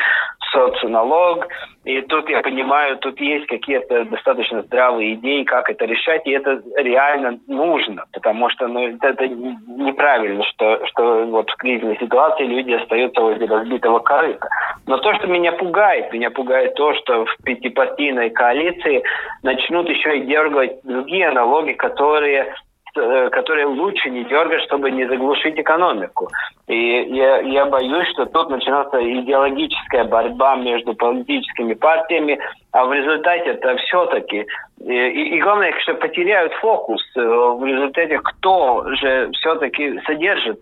соцналог. 0.56 1.48
И 1.84 2.02
тут 2.02 2.28
я 2.30 2.42
понимаю, 2.42 2.98
тут 2.98 3.20
есть 3.22 3.46
какие-то 3.46 4.06
достаточно 4.06 4.64
здравые 4.64 5.14
идеи, 5.14 5.44
как 5.44 5.70
это 5.70 5.86
решать, 5.86 6.26
и 6.26 6.32
это 6.32 6.60
реально 6.78 7.38
нужно, 7.48 8.06
потому 8.12 8.50
что 8.50 8.68
ну, 8.68 8.88
это 8.88 9.28
неправильно, 9.28 10.44
что, 10.46 10.84
что 10.88 11.26
вот 11.28 11.48
в 11.52 11.56
кризисной 11.58 11.98
ситуации 12.00 12.46
люди 12.46 12.72
остаются 12.72 13.22
возле 13.22 13.46
разбитого 13.46 14.00
корыта. 14.00 14.48
Но 14.88 14.98
то, 14.98 15.14
что 15.16 15.28
меня 15.28 15.52
пугает, 15.52 16.12
меня 16.12 16.32
пугает 16.32 16.74
то, 16.74 16.96
что 16.96 17.26
в 17.26 17.38
пятипартийной 17.44 18.32
коалиции 18.32 19.04
начнут 19.44 19.88
еще 19.88 20.18
и 20.18 20.26
дергать 20.26 20.80
другие 20.84 21.30
налоги, 21.32 21.74
которые 21.74 22.52
которые 22.96 23.66
лучше 23.66 24.10
не 24.10 24.24
дергать, 24.26 24.62
чтобы 24.64 24.92
не 24.92 25.06
заглушить 25.08 25.60
экономику. 25.60 26.30
И 26.68 26.76
я, 26.76 27.40
я 27.40 27.66
боюсь, 27.66 28.08
что 28.10 28.26
тут 28.26 28.50
начнется 28.50 28.98
идеологическая 29.02 30.06
борьба 30.06 30.56
между 30.56 30.94
политическими 30.94 31.74
партиями, 31.74 32.40
а 32.72 32.86
в 32.86 32.94
результате 32.94 33.52
это 33.52 33.78
все-таки 33.78 34.46
и, 34.82 34.94
и, 34.94 35.36
и 35.36 35.42
главное, 35.42 35.74
что 35.80 35.94
потеряют 35.96 36.54
фокус 36.56 37.02
э, 37.16 37.20
в 37.22 37.66
результате, 37.66 38.20
кто 38.20 38.84
же 38.96 39.32
все-таки 39.34 40.00
содержит 40.06 40.62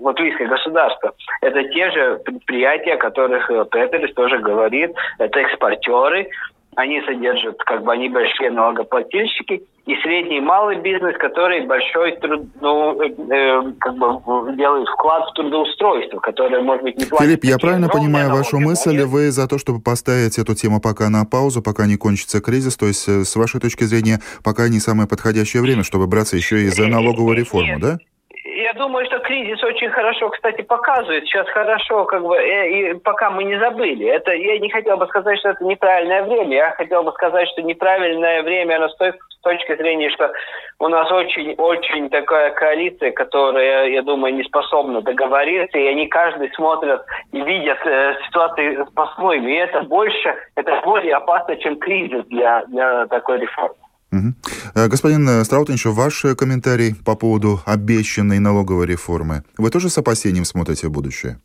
латвийское 0.00 0.46
государство. 0.46 1.12
Это 1.40 1.64
те 1.64 1.90
же 1.90 2.20
предприятия, 2.24 2.94
о 2.94 2.98
которых 2.98 3.50
э, 3.50 3.64
Петерс 3.70 4.12
тоже 4.14 4.38
говорит, 4.38 4.92
это 5.18 5.40
экспортеры, 5.40 6.28
они 6.76 7.02
содержат, 7.02 7.58
как 7.64 7.84
бы 7.84 7.92
они 7.92 8.08
большие 8.08 8.50
налогоплательщики, 8.50 9.62
и 9.84 9.96
средний 9.96 10.38
и 10.38 10.40
малый 10.40 10.80
бизнес, 10.80 11.16
который 11.18 11.66
большой 11.66 12.12
труд, 12.16 12.46
ну, 12.60 13.02
э, 13.02 13.08
э, 13.08 13.72
как 13.80 13.94
бы 13.96 14.56
делает 14.56 14.88
вклад 14.88 15.28
в 15.28 15.34
трудоустройство, 15.34 16.20
которое, 16.20 16.62
может 16.62 16.84
быть, 16.84 16.96
не 16.96 17.04
платит. 17.04 17.26
Филипп, 17.26 17.44
я 17.44 17.58
правильно 17.58 17.88
понимаю 17.88 18.28
налоги, 18.28 18.44
вашу 18.44 18.60
мысль, 18.60 18.96
но... 18.96 19.06
вы 19.06 19.30
за 19.32 19.48
то, 19.48 19.58
чтобы 19.58 19.80
поставить 19.80 20.38
эту 20.38 20.54
тему 20.54 20.80
пока 20.80 21.10
на 21.10 21.24
паузу, 21.24 21.62
пока 21.62 21.86
не 21.86 21.96
кончится 21.96 22.40
кризис, 22.40 22.76
то 22.76 22.86
есть, 22.86 23.08
э, 23.08 23.24
с 23.24 23.34
вашей 23.34 23.60
точки 23.60 23.84
зрения, 23.84 24.20
пока 24.44 24.68
не 24.68 24.78
самое 24.78 25.08
подходящее 25.08 25.62
время, 25.62 25.82
чтобы 25.82 26.06
браться 26.06 26.36
еще 26.36 26.60
и 26.60 26.68
за 26.68 26.86
налоговую 26.86 27.36
реформу, 27.36 27.80
да? 27.80 27.98
Я 28.44 28.72
думаю, 28.74 29.04
кризис 29.22 29.62
очень 29.64 29.90
хорошо, 29.90 30.30
кстати, 30.30 30.62
показывает. 30.62 31.24
Сейчас 31.24 31.48
хорошо, 31.48 32.04
как 32.04 32.22
бы, 32.22 32.36
э, 32.36 32.70
и 32.70 32.94
пока 32.94 33.30
мы 33.30 33.44
не 33.44 33.58
забыли. 33.58 34.06
Это 34.06 34.32
я 34.32 34.58
не 34.58 34.70
хотел 34.70 34.96
бы 34.96 35.06
сказать, 35.06 35.38
что 35.38 35.50
это 35.50 35.64
неправильное 35.64 36.22
время. 36.22 36.56
Я 36.56 36.70
хотел 36.72 37.02
бы 37.02 37.12
сказать, 37.12 37.48
что 37.48 37.62
неправильное 37.62 38.42
время, 38.42 38.76
оно 38.76 38.88
с 38.88 38.96
той 38.96 39.12
с 39.12 39.42
точки 39.42 39.76
зрения, 39.76 40.10
что 40.10 40.32
у 40.78 40.88
нас 40.88 41.10
очень-очень 41.10 42.10
такая 42.10 42.50
коалиция, 42.50 43.10
которая, 43.10 43.88
я 43.88 44.02
думаю, 44.02 44.34
не 44.34 44.44
способна 44.44 45.02
договориться, 45.02 45.78
и 45.78 45.86
они 45.86 46.06
каждый 46.06 46.52
смотрят 46.52 47.04
и 47.32 47.40
видят 47.40 47.78
э, 47.84 48.14
ситуацию 48.26 48.86
по-своему. 48.94 49.48
И 49.48 49.54
это 49.54 49.82
больше, 49.82 50.34
это 50.54 50.80
более 50.84 51.16
опасно, 51.16 51.56
чем 51.56 51.76
кризис 51.76 52.24
для, 52.26 52.64
для 52.66 53.06
такой 53.06 53.38
реформы. 53.38 53.74
Угу. 54.12 54.88
Господин 54.88 55.44
Страутинчев, 55.44 55.94
ваш 55.94 56.24
комментарий 56.38 56.94
по 56.94 57.16
поводу 57.16 57.60
обещанной 57.66 58.38
налоговой 58.38 58.86
реформы. 58.86 59.42
Вы 59.58 59.70
тоже 59.70 59.88
с 59.88 59.98
опасением 59.98 60.44
смотрите 60.44 60.88
в 60.88 60.92
будущее? 60.92 61.38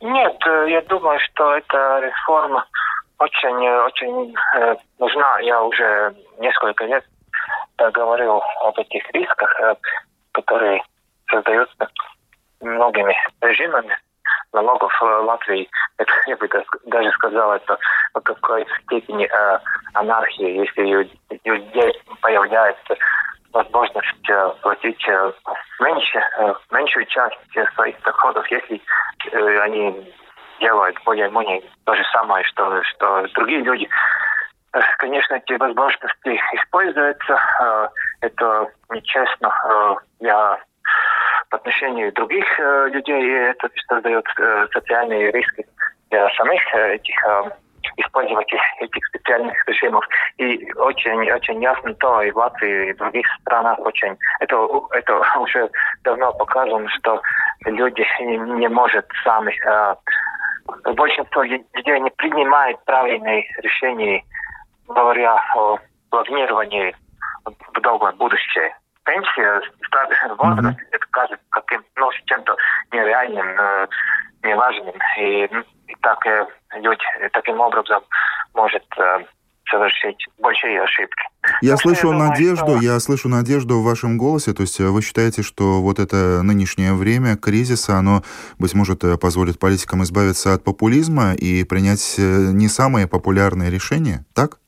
Нет, 0.00 0.36
э, 0.46 0.70
я 0.70 0.80
думаю, 0.82 1.18
что 1.20 1.56
эта 1.56 2.00
реформа 2.00 2.64
очень, 3.18 3.68
очень 3.86 4.34
э, 4.56 4.76
нужна. 4.98 5.40
Я 5.40 5.62
уже 5.62 6.14
несколько 6.38 6.84
лет 6.84 7.04
говорил 7.92 8.40
об 8.62 8.78
этих 8.78 9.02
рисках, 9.12 9.50
которые 10.32 10.82
создаются 11.30 11.88
многими 12.60 13.14
режимами 13.40 13.98
налогов 14.52 14.92
в 15.00 15.04
Латвии, 15.04 15.68
это, 15.98 16.12
я 16.26 16.36
бы 16.36 16.48
даже 16.86 17.10
сказал, 17.12 17.52
это 17.52 17.78
в 18.14 18.20
какой-то 18.20 18.70
степени 18.82 19.26
э, 19.26 19.58
анархия, 19.94 20.64
если 20.64 20.82
у 20.94 21.52
людей 21.52 22.02
появляется 22.20 22.96
возможность 23.52 24.28
э, 24.28 24.50
платить 24.62 25.08
э, 25.08 25.32
меньше, 25.80 26.18
э, 26.38 26.54
меньшую 26.70 27.06
часть 27.06 27.38
своих 27.74 28.00
доходов, 28.02 28.46
если 28.50 28.80
э, 29.32 29.58
они 29.60 30.12
делают 30.60 30.96
более-менее 31.04 31.62
то 31.84 31.94
же 31.94 32.02
самое, 32.12 32.44
что, 32.44 32.82
что 32.84 33.26
другие 33.34 33.60
люди. 33.62 33.88
Э, 34.72 34.80
конечно, 34.98 35.34
эти 35.34 35.54
возможности 35.54 36.40
используются. 36.54 37.38
Э, 37.60 37.88
это 38.20 38.68
нечестно. 38.90 39.48
Э, 39.48 39.94
я 40.20 40.58
по 41.50 41.56
отношению 41.56 42.12
других 42.12 42.46
людей, 42.58 43.22
и 43.22 43.50
это 43.50 43.68
создает 43.88 44.24
социальные 44.72 45.32
риски 45.32 45.66
для 46.10 46.28
самих 46.30 46.62
этих 46.74 47.16
использователей 47.96 48.60
этих 48.80 49.04
специальных 49.06 49.68
режимов. 49.68 50.06
И 50.38 50.70
очень, 50.74 51.30
очень 51.30 51.62
ясно 51.62 51.94
то, 51.94 52.22
и 52.22 52.30
в 52.30 52.36
Латвии, 52.36 52.90
и 52.90 52.92
в 52.92 52.96
других 52.98 53.26
странах 53.40 53.78
очень, 53.80 54.16
это, 54.40 54.68
это 54.92 55.22
уже 55.40 55.68
давно 56.04 56.32
показано, 56.34 56.88
что 56.90 57.20
люди 57.64 58.06
не, 58.20 58.36
не 58.36 58.68
могут 58.68 59.06
сами, 59.24 59.52
большинство 60.94 61.42
людей 61.42 62.00
не 62.00 62.10
принимает 62.10 62.82
правильные 62.84 63.44
решения 63.62 64.22
говоря 64.94 65.36
о 65.54 65.78
планировании 66.10 66.94
в 67.44 67.80
долгое 67.80 68.12
будущее. 68.12 68.76
Пенсия, 69.10 69.60
старый 69.86 70.36
возраст, 70.36 70.78
mm-hmm. 70.78 70.92
это 70.92 71.06
кажется 71.10 71.44
каким, 71.50 71.84
ну, 71.96 72.10
чем-то 72.26 72.56
нереальным, 72.92 73.46
э, 73.58 73.86
неважным. 74.44 74.94
И, 75.18 75.44
и 75.88 75.94
так 76.00 76.24
э, 76.26 76.46
люди 76.76 77.02
таким 77.32 77.58
образом 77.58 78.02
может 78.54 78.84
э, 78.98 79.24
совершить 79.68 80.24
большие 80.38 80.80
ошибки. 80.80 81.24
Я 81.60 81.72
ну, 81.72 81.78
слышу 81.78 82.06
я 82.06 82.12
думаю, 82.12 82.30
надежду, 82.30 82.76
что... 82.76 82.80
я 82.80 83.00
слышу 83.00 83.28
надежду 83.28 83.80
в 83.80 83.84
вашем 83.84 84.16
голосе. 84.16 84.52
То 84.52 84.62
есть 84.62 84.78
э, 84.78 84.84
вы 84.84 85.02
считаете, 85.02 85.42
что 85.42 85.80
вот 85.80 85.98
это 85.98 86.42
нынешнее 86.44 86.94
время 86.94 87.36
кризиса, 87.36 87.96
оно, 87.96 88.22
быть 88.60 88.74
может, 88.74 89.02
э, 89.02 89.16
позволит 89.16 89.58
политикам 89.58 90.04
избавиться 90.04 90.54
от 90.54 90.62
популизма 90.62 91.34
и 91.34 91.64
принять 91.64 92.14
э, 92.16 92.22
не 92.52 92.68
самые 92.68 93.08
популярные 93.08 93.70
решения, 93.70 94.24
так? 94.34 94.58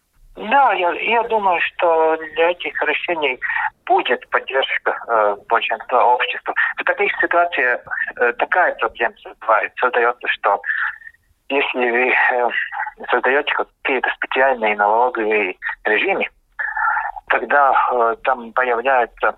Да, 0.52 0.74
я, 0.74 0.92
я 0.92 1.22
думаю, 1.28 1.58
что 1.62 2.18
для 2.34 2.50
этих 2.50 2.74
решений 2.82 3.40
будет 3.86 4.28
поддержка 4.28 4.94
э, 5.08 5.36
большинства 5.48 6.04
общества. 6.04 6.52
В 6.76 6.84
таких 6.84 7.10
ситуациях 7.22 7.80
э, 8.20 8.34
такая 8.34 8.74
проблема 8.74 9.14
создается, 9.80 10.28
что 10.28 10.60
если 11.48 11.90
вы 11.90 12.10
э, 12.10 12.50
создаете 13.10 13.50
какие-то 13.54 14.10
специальные 14.10 14.76
налоговые 14.76 15.56
режимы, 15.84 16.28
тогда 17.30 17.72
э, 17.90 18.16
там 18.22 18.52
появляется 18.52 19.34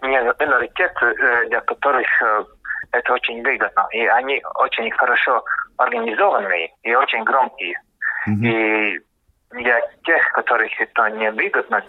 миноритет, 0.00 0.92
э, 1.02 1.48
для 1.50 1.60
которых 1.60 2.08
э, 2.22 2.44
это 2.92 3.12
очень 3.12 3.42
выгодно. 3.42 3.86
И 3.92 4.06
они 4.06 4.42
очень 4.54 4.90
хорошо 4.92 5.44
организованные 5.76 6.72
и 6.82 6.94
очень 6.94 7.24
громкие. 7.24 7.78
Mm-hmm. 8.26 8.46
И 8.46 9.00
для 9.52 9.80
тех, 10.04 10.22
которых 10.32 10.80
это 10.80 11.10
не 11.10 11.30
выгодно, 11.30 11.82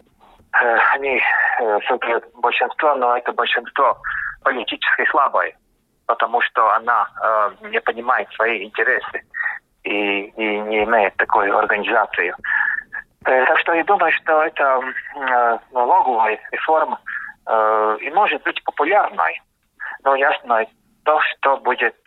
э, 0.62 0.78
они 0.94 1.22
э, 1.60 1.80
создают 1.88 2.26
большинство, 2.36 2.96
но 2.96 3.18
это 3.18 3.32
большинство 3.32 3.98
политически 4.44 5.06
слабое, 5.10 5.56
потому 6.08 6.42
что 6.42 6.74
она 6.74 7.08
э, 7.24 7.68
не 7.70 7.80
понимает 7.82 8.28
свои 8.34 8.64
интересы 8.64 9.24
и, 9.84 10.24
и 10.24 10.60
не 10.60 10.84
имеет 10.84 11.16
такой 11.18 11.52
организации. 11.52 12.34
Э, 13.26 13.46
так 13.46 13.60
что 13.60 13.74
я 13.74 13.84
думаю, 13.84 14.12
что 14.12 14.44
это 14.44 14.82
э, 15.16 15.58
налоговая 15.72 16.40
реформа 16.52 17.00
и 18.00 18.10
может 18.12 18.44
быть 18.44 18.64
популярной, 18.64 19.42
но 20.04 20.16
ясно 20.16 20.64
то, 21.04 21.20
что 21.22 21.58
будет 21.58 21.98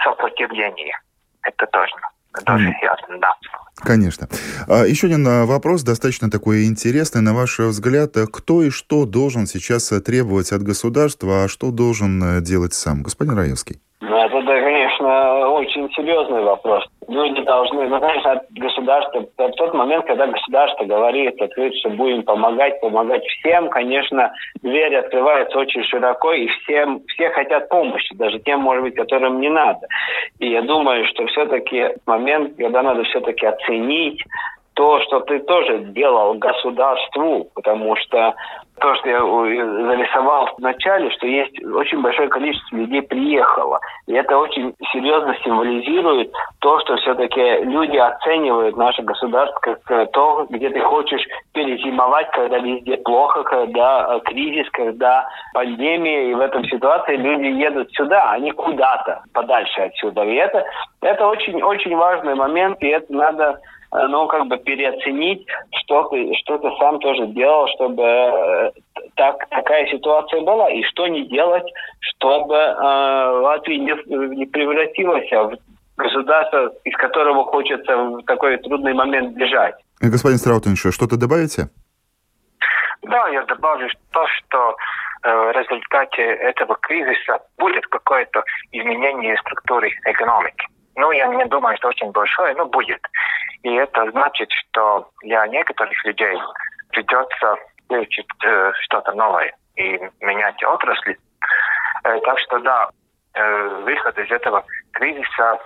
сопротивление. 0.00 0.96
Это 1.42 1.66
точно. 1.66 2.08
Тоже 2.44 2.74
ясно, 2.82 3.18
да. 3.20 3.32
Конечно. 3.76 4.28
А, 4.66 4.84
еще 4.84 5.06
один 5.06 5.26
а, 5.26 5.46
вопрос, 5.46 5.82
достаточно 5.82 6.30
такой 6.30 6.66
интересный. 6.66 7.20
На 7.20 7.34
ваш 7.34 7.58
взгляд, 7.58 8.14
кто 8.32 8.62
и 8.62 8.70
что 8.70 9.06
должен 9.06 9.46
сейчас 9.46 9.88
требовать 10.04 10.52
от 10.52 10.62
государства, 10.62 11.44
а 11.44 11.48
что 11.48 11.70
должен 11.70 12.22
э, 12.22 12.40
делать 12.40 12.74
сам? 12.74 13.02
Господин 13.02 13.36
Раевский. 13.36 13.80
Ну, 14.00 14.16
это, 14.16 14.42
да, 14.42 14.60
конечно, 15.08 15.48
очень 15.50 15.90
серьезный 15.94 16.42
вопрос. 16.42 16.84
Люди 17.08 17.42
должны, 17.42 17.88
ну, 17.88 18.00
конечно, 18.00 18.32
от 18.32 18.50
государства, 18.50 19.24
в 19.36 19.52
тот 19.52 19.74
момент, 19.74 20.06
когда 20.06 20.26
государство 20.26 20.84
говорит, 20.84 21.40
открыто, 21.40 21.76
что 21.78 21.90
будем 21.90 22.22
помогать, 22.22 22.80
помогать 22.80 23.24
всем, 23.26 23.70
конечно, 23.70 24.32
дверь 24.62 24.96
открывается 24.96 25.58
очень 25.58 25.82
широко, 25.84 26.32
и 26.32 26.46
всем, 26.48 27.00
все 27.08 27.30
хотят 27.30 27.68
помощи, 27.68 28.14
даже 28.16 28.38
тем, 28.40 28.60
может 28.60 28.82
быть, 28.82 28.94
которым 28.94 29.40
не 29.40 29.48
надо. 29.48 29.86
И 30.38 30.50
я 30.50 30.62
думаю, 30.62 31.06
что 31.06 31.26
все-таки 31.26 31.88
момент, 32.06 32.56
когда 32.56 32.82
надо 32.82 33.04
все-таки 33.04 33.46
оценить 33.46 34.22
то, 34.74 35.00
что 35.00 35.20
ты 35.20 35.40
тоже 35.40 35.78
делал 35.78 36.34
государству, 36.34 37.48
потому 37.54 37.96
что 37.96 38.34
то, 38.78 38.94
что 38.96 39.08
я 39.08 39.20
зарисовал 39.20 40.48
в 40.56 40.60
начале, 40.60 41.10
что 41.10 41.26
есть 41.26 41.62
очень 41.64 42.00
большое 42.00 42.28
количество 42.28 42.76
людей 42.76 43.02
приехало. 43.02 43.80
И 44.06 44.14
это 44.14 44.38
очень 44.38 44.74
серьезно 44.92 45.36
символизирует 45.44 46.32
то, 46.60 46.80
что 46.80 46.96
все-таки 46.96 47.64
люди 47.64 47.96
оценивают 47.96 48.76
наше 48.76 49.02
государство 49.02 49.58
как 49.60 49.90
э, 49.90 50.06
то, 50.12 50.46
где 50.50 50.70
ты 50.70 50.80
хочешь 50.80 51.24
перезимовать, 51.52 52.30
когда 52.30 52.58
везде 52.58 52.96
плохо, 52.98 53.42
когда 53.44 54.16
э, 54.16 54.20
кризис, 54.24 54.68
когда 54.70 55.28
пандемия. 55.54 56.30
И 56.30 56.34
в 56.34 56.40
этом 56.40 56.64
ситуации 56.64 57.16
люди 57.16 57.46
едут 57.46 57.90
сюда, 57.92 58.30
а 58.30 58.38
не 58.38 58.50
куда-то 58.52 59.22
подальше 59.32 59.80
отсюда. 59.82 60.24
И 60.24 60.34
это, 60.34 60.64
это 61.02 61.26
очень-очень 61.26 61.96
важный 61.96 62.34
момент, 62.34 62.82
и 62.82 62.88
это 62.88 63.12
надо 63.12 63.60
ну, 63.92 64.26
как 64.28 64.46
бы 64.46 64.58
переоценить, 64.58 65.46
что 65.80 66.04
ты, 66.04 66.34
что 66.34 66.58
ты 66.58 66.70
сам 66.78 66.98
тоже 67.00 67.26
делал, 67.28 67.66
чтобы 67.74 68.02
э, 68.02 68.70
так, 69.16 69.48
такая 69.48 69.86
ситуация 69.86 70.42
была, 70.42 70.70
и 70.70 70.82
что 70.82 71.06
не 71.06 71.26
делать, 71.26 71.64
чтобы 72.00 72.54
э, 72.54 72.72
Латвия 73.42 73.78
не, 73.78 74.36
не 74.36 74.46
превратилась 74.46 75.30
в 75.30 75.56
государство, 75.96 76.72
из 76.84 76.96
которого 76.96 77.44
хочется 77.44 77.96
в 77.96 78.22
такой 78.22 78.58
трудный 78.58 78.94
момент 78.94 79.34
бежать. 79.36 79.74
Господин 80.00 80.38
Страутинш, 80.38 80.80
что-то 80.94 81.16
добавите? 81.16 81.68
Да, 83.02 83.28
я 83.28 83.42
добавлю 83.44 83.88
то, 84.12 84.26
что 84.26 84.76
э, 85.22 85.30
в 85.30 85.52
результате 85.52 86.22
этого 86.22 86.76
кризиса 86.76 87.40
будет 87.56 87.86
какое-то 87.86 88.44
изменение 88.72 89.36
структуры 89.38 89.90
экономики. 90.04 90.66
Ну, 90.98 91.12
я 91.12 91.28
не 91.28 91.44
думаю, 91.44 91.76
что 91.76 91.88
очень 91.88 92.10
большое, 92.10 92.54
но 92.56 92.66
будет. 92.66 93.00
И 93.62 93.72
это 93.72 94.10
значит, 94.10 94.50
что 94.50 95.08
для 95.22 95.46
некоторых 95.46 96.04
людей 96.04 96.36
придется 96.90 97.54
выучить 97.88 98.26
э, 98.44 98.72
что-то 98.80 99.12
новое 99.12 99.54
и 99.76 99.96
менять 100.20 100.60
отрасли. 100.64 101.16
Э, 102.02 102.18
так 102.18 102.40
что 102.40 102.58
да, 102.58 102.88
э, 103.34 103.68
выход 103.84 104.18
из 104.18 104.28
этого 104.28 104.64
кризиса 104.90 105.60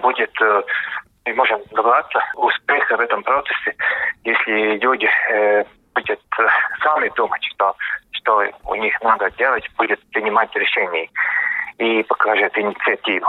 будет, 0.00 0.32
э, 0.42 0.62
мы 1.26 1.34
можем 1.34 1.62
добиваться 1.70 2.18
успеха 2.34 2.96
в 2.96 3.00
этом 3.00 3.22
процессе, 3.22 3.76
если 4.24 4.78
люди 4.78 5.08
э, 5.30 5.64
будут 5.94 6.20
э, 6.40 6.48
сами 6.82 7.08
думать, 7.14 7.44
что, 7.54 7.76
что 8.10 8.42
у 8.64 8.74
них 8.74 9.00
надо 9.00 9.30
делать, 9.38 9.64
будет 9.76 10.00
принимать 10.10 10.52
решения 10.56 11.08
и 11.78 12.02
покажет 12.02 12.58
инициативу. 12.58 13.28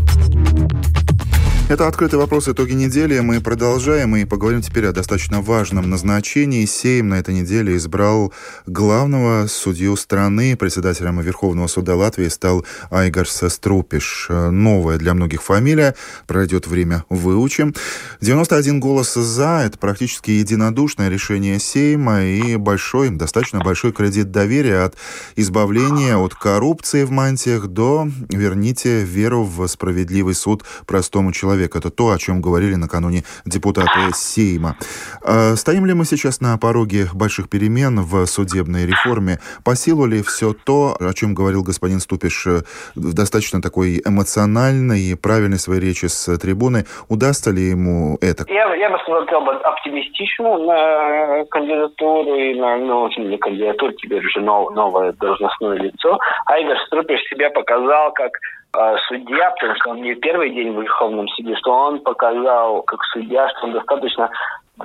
Это 1.71 1.87
«Открытый 1.87 2.19
вопрос. 2.19 2.49
Итоги 2.49 2.73
недели». 2.73 3.17
Мы 3.21 3.39
продолжаем 3.39 4.13
и 4.17 4.25
поговорим 4.25 4.61
теперь 4.61 4.87
о 4.87 4.91
достаточно 4.91 5.39
важном 5.39 5.89
назначении. 5.89 6.65
Сейм 6.65 7.07
на 7.07 7.13
этой 7.13 7.33
неделе 7.33 7.77
избрал 7.77 8.33
главного 8.65 9.47
судью 9.47 9.95
страны. 9.95 10.57
Председателем 10.57 11.21
Верховного 11.21 11.67
суда 11.67 11.95
Латвии 11.95 12.27
стал 12.27 12.65
Айгарс 12.89 13.43
Струпиш. 13.47 14.27
Новая 14.29 14.97
для 14.97 15.13
многих 15.13 15.43
фамилия. 15.43 15.95
Пройдет 16.27 16.67
время, 16.67 17.05
выучим. 17.07 17.73
91 18.19 18.81
голос 18.81 19.13
«за»— 19.13 19.63
это 19.65 19.77
практически 19.77 20.31
единодушное 20.31 21.07
решение 21.07 21.57
Сейма 21.57 22.25
и 22.25 22.57
большой, 22.57 23.11
достаточно 23.11 23.61
большой 23.61 23.93
кредит 23.93 24.29
доверия 24.29 24.83
от 24.83 24.97
избавления 25.37 26.17
от 26.17 26.35
коррупции 26.35 27.05
в 27.05 27.11
мантиях 27.11 27.67
до 27.67 28.09
«верните 28.27 29.05
веру 29.05 29.45
в 29.45 29.65
справедливый 29.67 30.35
суд 30.35 30.65
простому 30.85 31.31
человеку» 31.31 31.60
человека. 31.61 31.77
Это 31.77 31.89
то, 31.89 32.11
о 32.11 32.17
чем 32.17 32.41
говорили 32.41 32.75
накануне 32.75 33.23
депутаты 33.45 34.13
Сейма. 34.13 34.75
А 35.23 35.55
стоим 35.55 35.85
ли 35.85 35.93
мы 35.93 36.05
сейчас 36.05 36.41
на 36.41 36.57
пороге 36.57 37.05
больших 37.13 37.49
перемен 37.49 38.01
в 38.01 38.25
судебной 38.25 38.85
реформе? 38.85 39.37
По 39.63 39.75
силу 39.75 40.05
ли 40.05 40.21
все 40.21 40.53
то, 40.53 40.95
о 40.99 41.13
чем 41.13 41.33
говорил 41.33 41.63
господин 41.63 41.99
Ступиш 41.99 42.47
э, 42.47 42.61
в 42.95 43.13
достаточно 43.13 43.61
такой 43.61 44.01
эмоциональной 44.05 45.11
и 45.11 45.15
правильной 45.15 45.59
своей 45.59 45.81
речи 45.81 46.07
с 46.07 46.37
трибуны? 46.37 46.85
Удастся 47.09 47.51
ли 47.51 47.69
ему 47.69 48.17
это? 48.21 48.45
Я, 48.47 48.73
я 48.75 48.89
бы 48.89 48.97
сказал 48.99 49.41
бы 49.41 49.53
оптимистично 49.53 50.57
на 50.57 51.45
кандидатуру 51.45 52.35
и 52.35 52.59
на, 52.59 52.77
ну, 52.77 53.09
не 53.17 53.37
кандидатуру, 53.37 53.93
теперь 53.93 54.25
уже 54.25 54.41
нов, 54.41 54.73
новое 54.73 55.13
должностное 55.13 55.77
лицо. 55.77 56.17
Айгар 56.45 56.77
Струпиш 56.87 57.21
себя 57.29 57.49
показал 57.51 58.11
как 58.13 58.31
а, 58.73 58.97
судья, 59.07 59.51
потому 59.51 59.75
что 59.75 59.89
он 59.91 60.01
не 60.01 60.15
первый 60.15 60.49
день 60.51 60.71
в 60.71 60.81
Верховном 60.81 61.27
суде, 61.29 61.50
что 61.55 61.71
он 61.71 61.99
показал 61.99 62.81
как 62.83 63.03
судья, 63.05 63.49
что 63.49 63.67
он 63.67 63.73
достаточно 63.73 64.29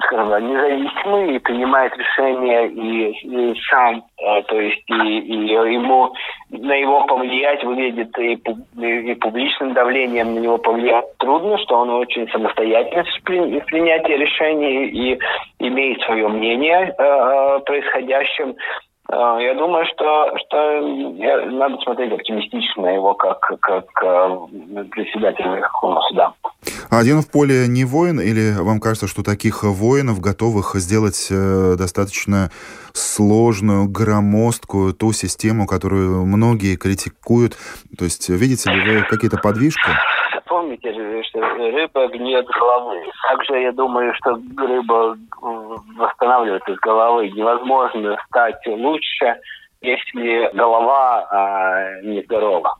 скажем 0.05 0.29
так, 0.29 0.43
независимый 0.43 1.37
и 1.37 1.39
принимает 1.39 1.97
решения 1.97 2.67
и, 2.67 3.13
и 3.13 3.61
сам, 3.71 4.05
а, 4.23 4.43
то 4.43 4.61
есть 4.61 4.83
и, 4.89 5.19
и 5.19 5.47
ему 5.47 6.13
на 6.51 6.75
его 6.75 7.05
повлиять 7.07 7.63
выглядит 7.65 8.17
и, 8.19 8.35
и, 8.35 9.15
публичным 9.15 9.73
давлением 9.73 10.35
на 10.35 10.39
него 10.41 10.59
повлиять 10.59 11.17
трудно, 11.19 11.59
что 11.59 11.77
он 11.79 11.91
очень 11.91 12.29
самостоятельный 12.31 13.05
в, 13.05 13.19
в 13.19 13.67
принятии 13.67 14.13
решений 14.13 14.87
и 14.87 15.19
имеет 15.61 16.01
свое 16.03 16.29
мнение 16.29 16.95
э, 16.99 17.03
о 17.03 17.61
происходящем. 17.61 18.55
А, 19.09 19.39
я 19.41 19.55
думаю, 19.55 19.87
что, 19.87 20.33
что 20.39 20.81
надо 21.53 21.79
смотреть 21.83 22.13
оптимистично 22.13 22.83
на 22.83 22.91
его 22.91 23.15
как, 23.15 23.41
как 23.61 23.87
председателя 24.91 25.57
Верховного 25.57 26.01
суда. 26.09 26.35
Один 26.91 27.21
в 27.23 27.31
поле 27.31 27.67
не 27.69 27.85
воин, 27.85 28.21
или 28.21 28.55
вам 28.59 28.81
кажется, 28.81 29.07
что 29.07 29.23
таких 29.23 29.63
воинов, 29.63 30.21
готовых 30.21 30.75
сделать 30.77 31.29
э, 31.31 31.75
достаточно 31.77 32.51
сложную, 32.93 33.89
громоздкую 33.89 34.95
ту 34.95 35.13
систему, 35.13 35.67
которую 35.67 36.25
многие 36.27 36.77
критикуют? 36.77 37.57
То 37.99 38.05
есть 38.05 38.29
видите 38.29 38.71
ли 38.71 38.99
вы 38.99 39.03
какие-то 39.03 39.39
подвижки? 39.39 39.91
Помните, 40.77 41.23
что 41.29 41.41
рыба 41.41 42.09
гниет 42.09 42.47
головы. 42.47 43.03
Также 43.29 43.61
я 43.61 43.73
думаю, 43.73 44.15
что 44.15 44.39
рыба 44.57 45.17
восстанавливается 45.97 46.75
с 46.75 46.79
головы. 46.79 47.31
Невозможно 47.31 48.17
стать 48.29 48.67
лучше, 48.67 49.37
если 49.81 50.55
голова 50.55 51.27
а, 51.31 52.01
нездорова. 52.03 52.77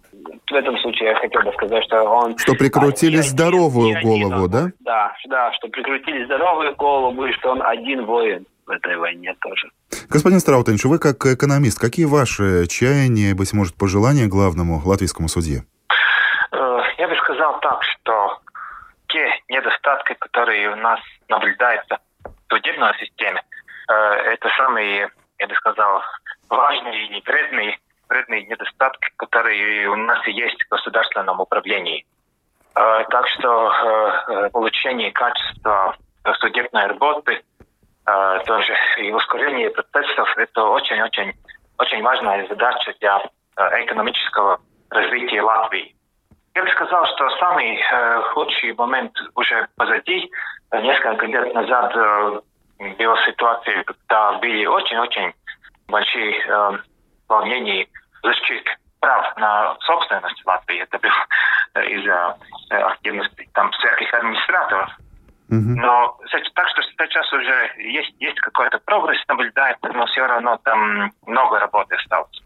В 0.51 0.55
этом 0.55 0.79
случае 0.79 1.11
я 1.11 1.15
хотел 1.17 1.43
бы 1.43 1.53
сказать, 1.53 1.85
что 1.85 2.03
он... 2.03 2.37
Что 2.39 2.55
прикрутили 2.55 3.19
а, 3.19 3.23
здоровую 3.23 3.97
один, 3.97 4.29
голову, 4.29 4.49
да? 4.49 4.67
Да, 4.81 5.13
да, 5.29 5.53
что 5.53 5.69
прикрутили 5.69 6.25
здоровую 6.25 6.75
голову, 6.77 7.27
и 7.27 7.33
что 7.33 7.51
он 7.51 7.63
один 7.63 8.05
воин 8.07 8.47
в 8.67 8.71
этой 8.71 8.97
войне 8.97 9.35
тоже. 9.41 9.71
Господин 10.09 10.41
Страутенч, 10.41 10.85
вы 10.85 10.99
как 10.99 11.25
экономист, 11.25 11.79
какие 11.79 12.07
ваши 12.07 12.67
чаяния, 12.67 13.35
быть 13.35 13.53
может, 13.53 13.77
пожелания 13.77 14.27
главному 14.27 14.81
латвийскому 14.85 15.29
судье? 15.29 15.65
Сказал 17.17 17.61
так, 17.61 17.83
что 17.83 18.41
те 19.09 19.31
недостатки, 19.49 20.15
которые 20.15 20.71
у 20.71 20.77
нас 20.77 21.01
наблюдаются 21.29 21.99
в 22.25 22.53
судебной 22.55 22.97
системе, 22.99 23.43
э, 23.89 23.93
это 23.93 24.49
самые, 24.57 25.11
я 25.39 25.47
бы 25.47 25.55
сказал, 25.55 26.03
важные 26.49 27.07
и 27.19 27.23
вредные, 27.25 27.79
вредные 28.09 28.47
недостатки, 28.47 29.11
которые 29.17 29.89
у 29.89 29.97
нас 29.97 30.27
есть 30.27 30.63
в 30.65 30.69
государственном 30.69 31.41
управлении. 31.41 32.07
Э, 32.75 33.05
так 33.11 33.29
что 33.29 33.71
э, 33.71 34.51
получение 34.51 35.13
качества 35.13 35.97
судебной 36.41 36.87
работы, 36.87 37.43
тоже 38.47 38.73
и 38.99 39.11
ускорение 39.13 39.71
процессов, 39.71 40.29
это 40.37 40.63
очень-очень 40.63 41.35
очень 41.79 42.03
важная 42.03 42.47
задача 42.47 42.95
для 43.01 43.21
экономического 43.83 44.61
развития 44.91 45.43
Латвии. 45.43 45.96
Я 46.57 46.63
бы 46.65 46.71
сказал, 46.71 47.05
что 47.05 47.29
самый 47.39 47.77
э, 47.79 48.23
худший 48.33 48.73
момент 48.73 49.13
уже 49.35 49.69
позади. 49.77 50.31
Несколько 50.73 51.27
лет 51.27 51.53
назад 51.53 51.95
э, 51.95 52.41
была 52.97 53.27
ситуация, 53.27 53.85
когда 53.85 54.33
были 54.39 54.65
очень-очень 54.65 55.35
большие 55.87 56.33
э, 56.49 56.79
волнения 57.29 57.87
защиты 58.23 58.71
прав 59.01 59.37
на 59.37 59.77
собственность 59.81 60.43
в 60.43 60.47
Латвии. 60.47 60.81
Это 60.81 60.99
было 60.99 61.27
э, 61.75 61.87
из-за 61.89 62.39
э, 62.71 62.75
активности 62.75 63.47
там 63.53 63.71
всяких 63.73 64.15
администраторов. 64.15 64.89
Mm-hmm. 65.51 65.77
Но 65.77 66.19
так 66.55 66.69
что 66.71 66.83
сейчас 66.85 67.31
уже 67.35 67.71
есть, 67.77 68.15
есть 68.19 68.41
какой-то 68.41 68.79
прогресс 68.87 69.23
наблюдается, 69.29 69.93
но 69.93 70.07
все 70.07 70.27
равно 70.27 70.59
там 70.65 71.13
много 71.27 71.59
работы 71.59 71.97
осталось. 71.97 72.41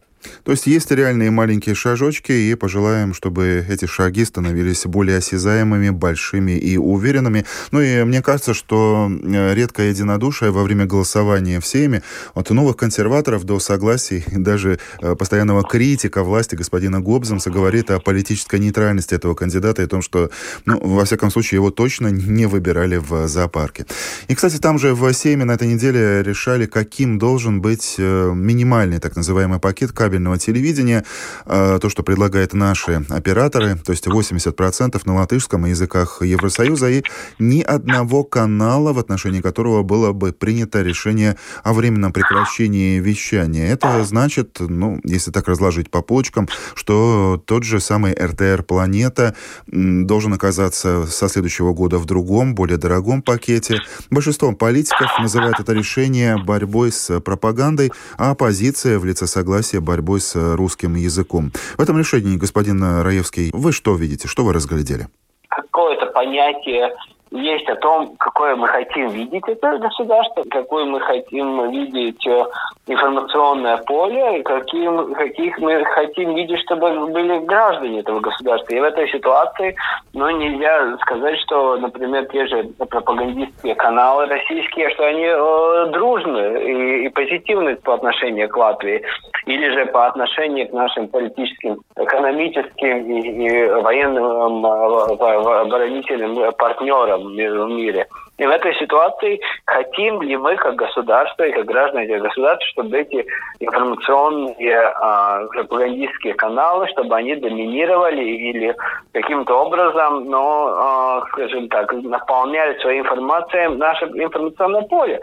То 0.44 0.52
есть 0.52 0.66
есть 0.66 0.90
реальные 0.90 1.30
маленькие 1.30 1.74
шажочки, 1.74 2.32
и 2.32 2.54
пожелаем, 2.54 3.14
чтобы 3.14 3.64
эти 3.68 3.86
шаги 3.86 4.24
становились 4.24 4.84
более 4.86 5.18
осязаемыми, 5.18 5.90
большими 5.90 6.52
и 6.52 6.76
уверенными. 6.76 7.44
Ну 7.70 7.80
и 7.80 8.04
мне 8.04 8.22
кажется, 8.22 8.54
что 8.54 9.10
э, 9.10 9.54
редкое 9.54 9.90
единодушие 9.90 10.50
во 10.50 10.62
время 10.62 10.86
голосования 10.86 11.60
в 11.60 11.66
Сейме 11.66 12.02
от 12.34 12.50
новых 12.50 12.76
консерваторов 12.76 13.44
до 13.44 13.58
согласий, 13.60 14.24
даже 14.30 14.78
э, 15.00 15.14
постоянного 15.14 15.62
критика 15.64 16.22
власти 16.22 16.54
господина 16.54 17.00
Гобзамса 17.00 17.50
говорит 17.50 17.90
о 17.90 18.00
политической 18.00 18.60
нейтральности 18.60 19.14
этого 19.14 19.34
кандидата 19.34 19.82
и 19.82 19.84
о 19.86 19.88
том, 19.88 20.02
что, 20.02 20.30
ну, 20.66 20.78
во 20.80 21.04
всяком 21.04 21.30
случае, 21.30 21.56
его 21.56 21.70
точно 21.70 22.08
не 22.08 22.46
выбирали 22.46 22.96
в 22.96 23.26
зоопарке. 23.28 23.86
И, 24.28 24.34
кстати, 24.34 24.58
там 24.58 24.78
же 24.78 24.94
в 24.94 25.12
Сейме 25.12 25.44
на 25.44 25.52
этой 25.52 25.68
неделе 25.68 26.22
решали, 26.22 26.66
каким 26.66 27.18
должен 27.18 27.60
быть 27.60 27.96
э, 27.98 28.32
минимальный 28.34 28.98
так 28.98 29.16
называемый 29.16 29.60
пакет 29.60 29.92
кабеля 29.92 30.09
кабельного 30.10 30.38
телевидения, 30.38 31.04
а, 31.46 31.78
то, 31.78 31.88
что 31.88 32.02
предлагают 32.02 32.52
наши 32.52 33.04
операторы, 33.08 33.76
то 33.76 33.92
есть 33.92 34.08
80% 34.08 35.00
на 35.04 35.14
латышском 35.14 35.66
языках 35.66 36.22
Евросоюза, 36.22 36.90
и 36.90 37.04
ни 37.38 37.60
одного 37.62 38.24
канала, 38.24 38.92
в 38.92 38.98
отношении 38.98 39.40
которого 39.40 39.84
было 39.84 40.12
бы 40.12 40.32
принято 40.32 40.82
решение 40.82 41.36
о 41.62 41.72
временном 41.72 42.12
прекращении 42.12 42.98
вещания. 42.98 43.72
Это 43.72 44.04
значит, 44.04 44.56
ну, 44.58 45.00
если 45.04 45.30
так 45.30 45.46
разложить 45.46 45.90
по 45.90 46.02
полочкам, 46.02 46.48
что 46.74 47.40
тот 47.46 47.62
же 47.62 47.78
самый 47.78 48.12
РТР 48.12 48.64
«Планета» 48.64 49.36
должен 49.68 50.32
оказаться 50.32 51.06
со 51.06 51.28
следующего 51.28 51.72
года 51.72 51.98
в 51.98 52.04
другом, 52.04 52.54
более 52.56 52.78
дорогом 52.78 53.22
пакете. 53.22 53.78
Большинство 54.10 54.52
политиков 54.52 55.08
называют 55.20 55.60
это 55.60 55.72
решение 55.72 56.36
борьбой 56.36 56.90
с 56.90 57.20
пропагандой, 57.20 57.92
а 58.18 58.30
оппозиция 58.30 58.98
в 58.98 59.04
лице 59.04 59.26
согласия 59.26 59.80
борьбой 59.80 59.99
борьбой 60.00 60.20
с 60.20 60.34
э, 60.34 60.54
русским 60.54 60.94
языком. 60.94 61.52
В 61.76 61.82
этом 61.82 61.98
решении, 61.98 62.36
господин 62.36 62.82
Раевский, 63.02 63.50
вы 63.52 63.72
что 63.72 63.94
видите, 63.94 64.28
что 64.28 64.44
вы 64.44 64.54
разглядели? 64.54 65.08
Какое-то 65.48 66.06
понятие 66.06 66.90
есть 67.30 67.68
о 67.68 67.76
том, 67.76 68.16
какое 68.18 68.56
мы 68.56 68.66
хотим 68.66 69.08
видеть 69.08 69.44
это 69.46 69.78
государство, 69.78 70.42
какое 70.50 70.84
мы 70.84 71.00
хотим 71.00 71.70
видеть 71.70 72.26
э, 72.26 72.44
информационное 72.88 73.76
поле, 73.78 74.42
каким, 74.42 75.14
каких 75.14 75.58
мы 75.58 75.84
хотим 75.84 76.34
видеть, 76.34 76.60
чтобы 76.60 77.06
были 77.06 77.38
граждане 77.44 78.00
этого 78.00 78.18
государства. 78.20 78.74
И 78.74 78.80
в 78.80 78.82
этой 78.82 79.08
ситуации 79.10 79.76
ну, 80.12 80.28
нельзя 80.30 80.96
сказать, 80.98 81.38
что, 81.40 81.76
например, 81.76 82.26
те 82.26 82.46
же 82.46 82.64
пропагандистские 82.78 83.76
каналы 83.76 84.26
российские, 84.26 84.90
что 84.90 85.06
они 85.06 85.26
э, 85.26 85.86
дружны 85.92 86.64
и, 86.64 87.06
и 87.06 87.08
позитивны 87.10 87.76
по 87.76 87.94
отношению 87.94 88.48
к 88.48 88.56
Латвии, 88.56 89.02
или 89.46 89.70
же 89.70 89.86
по 89.86 90.08
отношению 90.08 90.68
к 90.68 90.72
нашим 90.72 91.06
политическим, 91.08 91.80
экономическим 91.96 93.10
и, 93.12 93.46
и 93.46 93.66
военным 93.82 94.66
э, 94.66 95.60
оборонительным 95.60 96.52
партнерам 96.54 97.19
в 97.24 97.68
мире. 97.68 98.06
И 98.38 98.46
в 98.46 98.48
этой 98.48 98.74
ситуации 98.76 99.38
хотим 99.66 100.22
ли 100.22 100.34
мы, 100.36 100.56
как 100.56 100.74
государство 100.74 101.42
и 101.42 101.52
как 101.52 101.66
граждане 101.66 102.06
этих 102.06 102.22
государств, 102.22 102.66
чтобы 102.68 102.98
эти 102.98 103.26
информационные 103.60 104.78
а, 104.78 105.46
пропагандистские 105.48 106.32
каналы, 106.34 106.88
чтобы 106.88 107.14
они 107.16 107.36
доминировали 107.36 108.22
или 108.22 108.74
каким-то 109.12 109.54
образом, 109.54 110.24
ну, 110.24 110.68
а, 110.68 111.22
скажем 111.32 111.68
так, 111.68 111.92
наполняли 111.92 112.78
своей 112.80 113.00
информацией 113.00 113.76
наше 113.76 114.06
информационное 114.06 114.82
поле. 114.82 115.20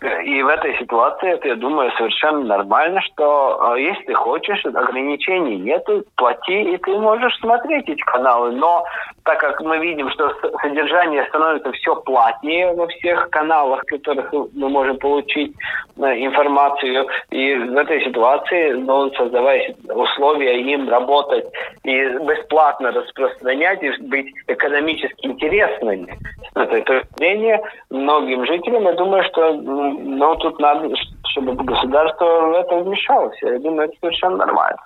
И 0.00 0.42
в 0.42 0.46
этой 0.46 0.78
ситуации 0.78 1.32
это, 1.32 1.48
я 1.48 1.56
думаю, 1.56 1.90
совершенно 1.96 2.44
нормально, 2.44 3.00
что 3.00 3.74
э, 3.76 3.80
если 3.82 4.04
ты 4.04 4.14
хочешь, 4.14 4.64
ограничений 4.64 5.56
нету, 5.56 6.04
плати, 6.14 6.74
и 6.74 6.76
ты 6.76 6.96
можешь 6.96 7.36
смотреть 7.40 7.88
эти 7.88 8.00
каналы. 8.02 8.52
Но 8.52 8.84
так 9.24 9.40
как 9.40 9.60
мы 9.60 9.78
видим, 9.78 10.08
что 10.10 10.32
содержание 10.62 11.26
становится 11.26 11.72
все 11.72 11.96
платнее 11.96 12.72
во 12.74 12.86
всех 12.86 13.28
каналах, 13.30 13.82
в 13.82 13.86
которых 13.86 14.32
мы 14.32 14.68
можем 14.68 14.98
получить 14.98 15.56
э, 15.96 16.02
информацию, 16.24 17.08
и 17.30 17.54
в 17.56 17.76
этой 17.76 18.04
ситуации, 18.04 18.74
ну, 18.74 19.10
создавая 19.14 19.74
условия 19.88 20.60
им 20.60 20.88
работать 20.88 21.44
и 21.82 22.04
бесплатно 22.20 22.92
распространять, 22.92 23.82
и 23.82 23.90
быть 24.02 24.32
экономически 24.46 25.26
интересными 25.26 26.16
с 26.54 26.56
этой 26.56 26.82
точки 26.82 27.08
зрения, 27.16 27.60
многим 27.90 28.46
жителям, 28.46 28.84
я 28.84 28.92
думаю, 28.92 29.24
что 29.24 29.52
но 29.92 30.34
тут 30.36 30.58
надо, 30.58 30.88
чтобы 31.32 31.54
государство 31.54 32.24
в 32.24 32.52
это 32.54 32.76
вмешалось. 32.78 33.36
Я 33.42 33.58
думаю, 33.58 33.88
это 33.88 33.94
совершенно 34.00 34.36
нормально. 34.36 34.78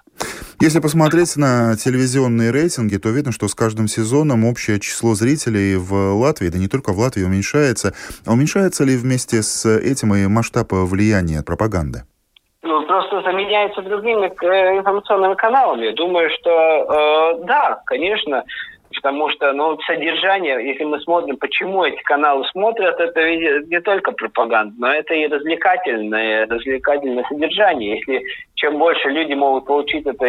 Если 0.60 0.80
посмотреть 0.80 1.36
на 1.36 1.76
телевизионные 1.76 2.52
рейтинги, 2.52 2.96
то 2.96 3.08
видно, 3.08 3.32
что 3.32 3.48
с 3.48 3.54
каждым 3.54 3.88
сезоном 3.88 4.44
общее 4.44 4.78
число 4.78 5.14
зрителей 5.14 5.76
в 5.76 6.14
Латвии, 6.14 6.48
да 6.48 6.58
не 6.58 6.68
только 6.68 6.92
в 6.92 6.98
Латвии, 6.98 7.24
уменьшается. 7.24 7.94
А 8.26 8.32
уменьшается 8.32 8.84
ли 8.84 8.96
вместе 8.96 9.42
с 9.42 9.66
этим 9.66 10.14
и 10.14 10.26
масштаб 10.28 10.68
влияния 10.70 11.42
пропаганды? 11.42 12.02
Ну, 12.62 12.86
просто 12.86 13.22
заменяется 13.22 13.82
другими 13.82 14.26
э, 14.26 14.78
информационными 14.78 15.34
каналами. 15.34 15.90
Думаю, 15.96 16.30
что 16.30 16.50
э, 16.50 17.44
да, 17.44 17.82
конечно, 17.86 18.44
потому 18.94 19.30
что 19.30 19.52
ну, 19.52 19.78
содержание, 19.82 20.66
если 20.66 20.84
мы 20.84 21.00
смотрим, 21.00 21.36
почему 21.36 21.84
эти 21.84 22.00
каналы 22.02 22.44
смотрят, 22.46 22.98
это 23.00 23.20
не 23.30 23.80
только 23.80 24.12
пропаганда, 24.12 24.74
но 24.78 24.92
это 24.92 25.14
и 25.14 25.26
развлекательное, 25.26 26.46
развлекательное 26.46 27.24
содержание. 27.28 27.98
Если 27.98 28.22
чем 28.54 28.78
больше 28.78 29.08
люди 29.08 29.34
могут 29.34 29.66
получить 29.66 30.06
это 30.06 30.26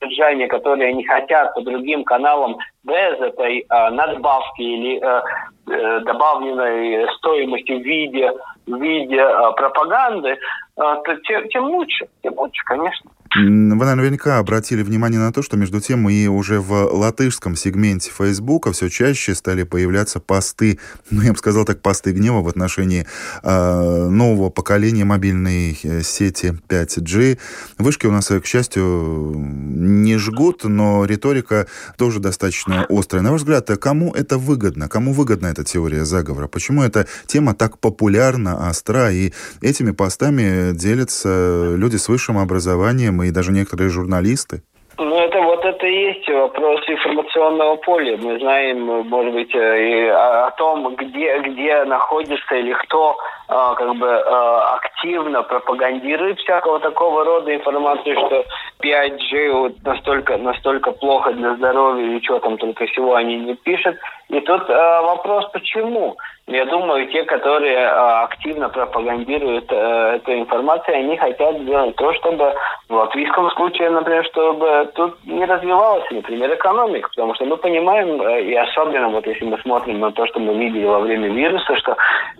содержание, 0.00 0.48
которое 0.48 0.88
они 0.88 1.04
хотят 1.04 1.54
по 1.54 1.60
другим 1.60 2.04
каналам 2.04 2.58
без 2.84 3.20
этой 3.20 3.60
э, 3.60 3.90
надбавки 3.90 4.62
или 4.62 5.00
э, 5.00 5.22
э, 5.70 6.00
добавленной 6.00 7.08
стоимости 7.16 7.72
в 7.72 7.82
виде, 7.82 8.32
в 8.66 8.82
виде 8.82 9.20
э, 9.20 9.52
пропаганды, 9.56 10.30
э, 10.30 10.36
то 10.76 11.16
тем, 11.28 11.48
тем 11.48 11.64
лучше, 11.64 12.08
тем 12.22 12.34
лучше, 12.36 12.62
конечно. 12.64 13.10
Вы 13.32 13.44
наверняка 13.44 14.38
обратили 14.38 14.82
внимание 14.82 15.20
на 15.20 15.32
то, 15.32 15.40
что 15.40 15.56
между 15.56 15.80
тем 15.80 16.08
и 16.08 16.26
уже 16.26 16.58
в 16.58 16.72
латышском 16.72 17.54
сегменте 17.54 18.10
Фейсбука 18.10 18.72
все 18.72 18.88
чаще 18.88 19.36
стали 19.36 19.62
появляться 19.62 20.18
посты, 20.18 20.80
ну, 21.10 21.22
я 21.22 21.30
бы 21.30 21.38
сказал 21.38 21.64
так, 21.64 21.80
посты 21.80 22.10
гнева 22.10 22.40
в 22.40 22.48
отношении 22.48 23.06
э, 23.44 24.08
нового 24.08 24.50
поколения 24.50 25.04
мобильной 25.04 25.78
э, 25.80 26.02
сети 26.02 26.58
5G. 26.68 27.38
Вышки 27.78 28.06
у 28.06 28.10
нас, 28.10 28.26
к 28.26 28.44
счастью, 28.44 29.32
не 29.36 30.18
жгут, 30.18 30.64
но 30.64 31.04
риторика 31.04 31.68
тоже 31.96 32.18
достаточно 32.18 32.84
острая. 32.88 33.22
На 33.22 33.30
ваш 33.30 33.42
взгляд, 33.42 33.68
кому 33.80 34.12
это 34.12 34.38
выгодно? 34.38 34.88
Кому 34.88 35.12
выгодна 35.12 35.46
эта 35.46 35.62
теория 35.62 36.04
заговора? 36.04 36.48
Почему 36.48 36.82
эта 36.82 37.06
тема 37.26 37.54
так 37.54 37.78
популярна, 37.78 38.68
остра, 38.68 39.12
и 39.12 39.32
этими 39.60 39.92
постами 39.92 40.72
делятся 40.74 41.76
люди 41.76 41.94
с 41.94 42.08
высшим 42.08 42.36
образованием 42.36 43.19
и 43.22 43.30
даже 43.30 43.52
некоторые 43.52 43.90
журналисты? 43.90 44.62
Ну, 45.02 45.18
это 45.18 45.40
вот 45.40 45.64
это 45.64 45.86
и 45.86 46.08
есть 46.08 46.28
вопрос 46.28 46.82
информационного 46.86 47.76
поля. 47.76 48.18
Мы 48.18 48.38
знаем, 48.38 49.08
может 49.08 49.32
быть, 49.32 49.54
э, 49.54 49.58
и 49.58 50.08
о 50.08 50.50
том, 50.58 50.94
где, 50.94 51.38
где 51.38 51.84
находится 51.84 52.54
или 52.54 52.74
кто 52.74 53.16
а, 53.48 53.74
как 53.76 53.96
бы 53.96 54.06
а, 54.06 54.76
активно 54.76 55.42
пропагандирует 55.42 56.38
всякого 56.40 56.80
такого 56.80 57.24
рода 57.24 57.54
информацию, 57.54 58.14
что 58.14 58.44
5G 58.82 59.52
вот 59.52 59.82
настолько, 59.84 60.36
настолько 60.36 60.92
плохо 60.92 61.32
для 61.32 61.54
здоровья 61.54 62.18
и 62.18 62.22
что 62.22 62.38
там 62.40 62.58
только 62.58 62.86
всего 62.86 63.14
они 63.14 63.36
не 63.36 63.54
пишут. 63.54 63.96
И 64.28 64.38
тут 64.40 64.68
вопрос, 64.68 65.46
почему? 65.52 66.16
Я 66.50 66.64
думаю, 66.64 67.06
те, 67.06 67.22
которые 67.22 67.76
э, 67.76 68.22
активно 68.24 68.68
пропагандируют 68.68 69.70
э, 69.70 70.16
эту 70.16 70.32
информацию, 70.36 70.96
они 70.96 71.16
хотят 71.16 71.56
сделать 71.60 71.94
то, 71.94 72.12
чтобы 72.14 72.52
в 72.88 72.92
латвийском 72.92 73.48
случае, 73.52 73.90
например, 73.90 74.24
чтобы 74.24 74.90
тут 74.96 75.24
не 75.24 75.44
развивалась, 75.44 76.10
например, 76.10 76.52
экономика. 76.52 77.08
Потому 77.10 77.36
что 77.36 77.44
мы 77.44 77.56
понимаем, 77.56 78.20
э, 78.20 78.42
и 78.42 78.54
особенно 78.56 79.10
вот 79.10 79.24
если 79.28 79.44
мы 79.44 79.58
смотрим 79.58 80.00
на 80.00 80.10
то, 80.10 80.26
что 80.26 80.40
мы 80.40 80.54
видели 80.54 80.86
во 80.86 80.98
время 80.98 81.28
вируса, 81.28 81.76
что 81.76 81.96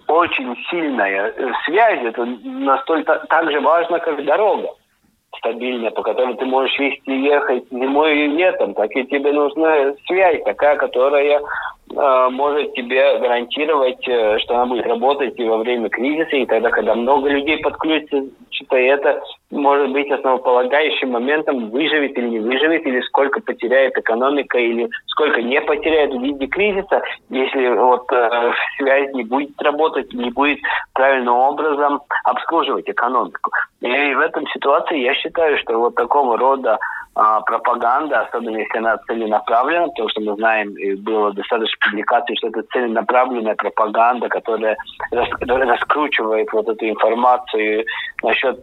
очень 0.09 0.57
сильная 0.71 1.33
связь, 1.65 2.03
это 2.03 2.25
настолько 2.43 3.25
так 3.29 3.49
же 3.53 3.61
важно, 3.61 4.01
как 4.01 4.25
дорога 4.25 4.71
стабильная, 5.39 5.93
по 5.93 6.03
которой 6.03 6.35
ты 6.35 6.45
можешь 6.45 6.77
вести 6.81 7.13
ехать 7.23 7.63
зимой 7.71 8.19
и 8.19 8.27
летом, 8.27 8.75
так 8.75 8.91
и 8.97 9.05
тебе 9.05 9.33
нужна 9.33 9.95
связь 10.09 10.43
такая, 10.43 10.77
которая 10.77 11.41
Э, 11.41 11.80
может 12.31 12.73
тебе 12.75 13.19
гарантировать, 13.19 14.07
э, 14.07 14.39
что 14.39 14.55
она 14.55 14.67
будет 14.67 14.87
работать 14.87 15.39
и 15.39 15.45
во 15.45 15.59
время 15.59 15.89
кризиса, 15.89 16.37
и 16.37 16.47
тогда, 16.47 16.71
когда 16.71 16.95
много 16.95 17.29
людей 17.29 17.59
подключится, 17.59 18.25
что 18.51 18.77
это 18.77 19.21
может 19.51 19.93
быть 19.93 20.11
основополагающим 20.11 21.11
моментом, 21.11 21.71
выживет 21.71 22.17
или 22.17 22.29
не 22.29 22.39
выживет, 22.39 22.87
или 22.87 23.01
сколько 23.03 23.41
потеряет 23.41 23.97
экономика, 23.99 24.59
или 24.59 24.89
сколько 25.07 25.43
не 25.43 25.61
потеряет 25.61 26.13
в 26.13 26.23
виде 26.23 26.47
кризиса, 26.47 27.03
если 27.29 27.69
вот 27.69 28.11
э, 28.13 28.53
связь 28.79 29.13
не 29.13 29.25
будет 29.25 29.61
работать, 29.61 30.13
не 30.13 30.31
будет 30.31 30.59
правильным 30.95 31.35
образом 31.35 32.01
обслуживать 32.25 32.89
экономику. 32.89 33.51
И 33.81 34.15
в 34.15 34.21
этом 34.21 34.47
ситуации 34.49 34.99
я 34.99 35.15
считаю, 35.15 35.59
что 35.59 35.79
вот 35.79 35.95
такого 35.95 36.39
рода 36.39 36.79
а, 37.17 37.41
пропаганда, 37.41 38.21
особенно 38.21 38.59
если 38.59 38.79
она 38.79 38.97
целенаправлена, 38.99 39.89
потому 39.89 40.09
что 40.11 40.21
мы 40.21 40.37
знаем, 40.37 40.75
было 41.03 41.33
достаточно 41.33 41.77
публикаций, 41.85 42.37
что 42.37 42.49
это 42.49 42.63
целенаправленная 42.73 43.57
пропаганда, 43.57 44.29
которая 44.29 44.77
рас, 45.11 45.29
раскручивает 45.41 46.53
вот 46.53 46.69
эту 46.69 46.89
информацию 46.89 47.85
насчет 48.23 48.61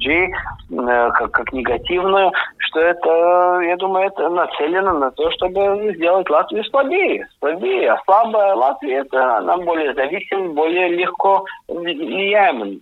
5G 0.00 0.08
э, 0.08 1.10
как, 1.12 1.30
как 1.30 1.52
негативную, 1.52 2.32
что 2.58 2.80
это, 2.80 3.60
я 3.62 3.76
думаю, 3.76 4.06
это 4.06 4.28
нацелено 4.28 4.92
на 4.98 5.10
то, 5.10 5.30
чтобы 5.32 5.92
сделать 5.96 6.28
Латвию 6.28 6.64
слабее. 6.64 7.28
Слабее. 7.38 7.92
А 7.92 8.02
слабая 8.04 8.54
Латвия, 8.54 9.00
это 9.00 9.38
она 9.38 9.56
более 9.58 9.94
зависима, 9.94 10.54
более 10.54 10.88
легко 10.88 11.44
влияемым. 11.68 12.80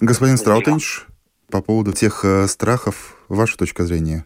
Господин 0.00 0.36
Страутенш, 0.36 1.06
по 1.50 1.62
поводу 1.62 1.92
тех 1.92 2.24
э, 2.24 2.46
страхов, 2.46 3.16
ваша 3.28 3.58
точка 3.58 3.84
зрения? 3.84 4.24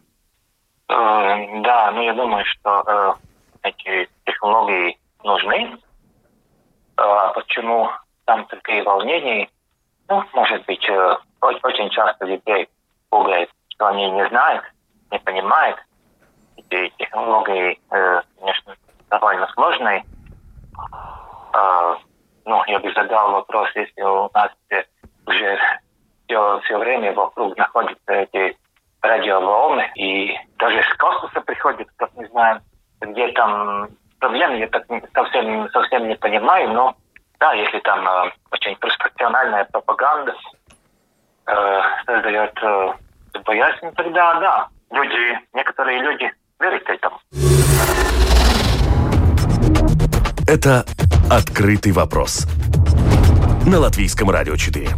Э, 0.88 1.62
да, 1.62 1.90
ну 1.92 2.02
я 2.02 2.14
думаю, 2.14 2.44
что 2.44 2.84
э, 2.86 3.68
эти 3.68 4.08
технологии 4.24 4.98
нужны. 5.22 5.76
Э, 6.96 7.02
почему 7.34 7.90
там 8.24 8.46
такие 8.46 8.82
волнения? 8.82 9.48
Ну, 10.08 10.22
может 10.34 10.64
быть, 10.66 10.86
э, 10.88 11.16
очень 11.40 11.90
часто 11.90 12.26
детей 12.26 12.68
пугает, 13.10 13.50
что 13.70 13.86
они 13.86 14.10
не 14.10 14.26
знают, 14.28 14.64
не 15.10 15.18
понимают. 15.18 15.78
Эти 16.56 16.92
технологии, 16.98 17.80
э, 17.90 18.22
конечно, 18.38 18.74
довольно 19.10 19.46
сложные. 19.54 20.04
Э, 21.54 21.96
ну, 22.44 22.62
я 22.66 22.78
бы 22.78 22.92
задал 22.92 23.32
вопрос, 23.32 23.70
если 23.74 24.02
у 24.02 24.30
нас 24.34 24.50
уже 25.26 25.58
все, 26.26 26.60
все 26.64 26.78
время 26.78 27.12
вокруг 27.12 27.56
находятся 27.56 28.12
эти 28.12 28.56
радиоволны, 29.00 29.90
и 29.96 30.36
даже 30.58 30.82
с 30.82 30.96
космоса 30.96 31.40
приходят, 31.42 31.88
как 31.96 32.14
не 32.14 32.26
знаю, 32.26 32.60
где 33.00 33.28
там 33.32 33.88
проблемы, 34.18 34.56
я 34.56 34.68
так 34.68 34.86
совсем, 35.14 35.68
совсем 35.70 36.08
не 36.08 36.16
понимаю, 36.16 36.70
но 36.70 36.96
да, 37.40 37.52
если 37.54 37.78
там 37.80 38.06
э, 38.06 38.30
очень 38.50 38.76
профессиональная 38.76 39.64
пропаганда 39.64 40.34
э, 41.46 41.80
создает 42.06 42.52
э, 42.62 42.92
боязнь, 43.44 43.92
тогда 43.96 44.40
да, 44.40 44.68
люди, 44.90 45.38
некоторые 45.52 46.00
люди 46.00 46.32
верят 46.60 46.88
этому. 46.88 47.20
Это 50.46 50.84
«Открытый 51.30 51.92
вопрос» 51.92 52.46
на 53.66 53.80
Латвийском 53.80 54.30
радио 54.30 54.56
4. 54.56 54.88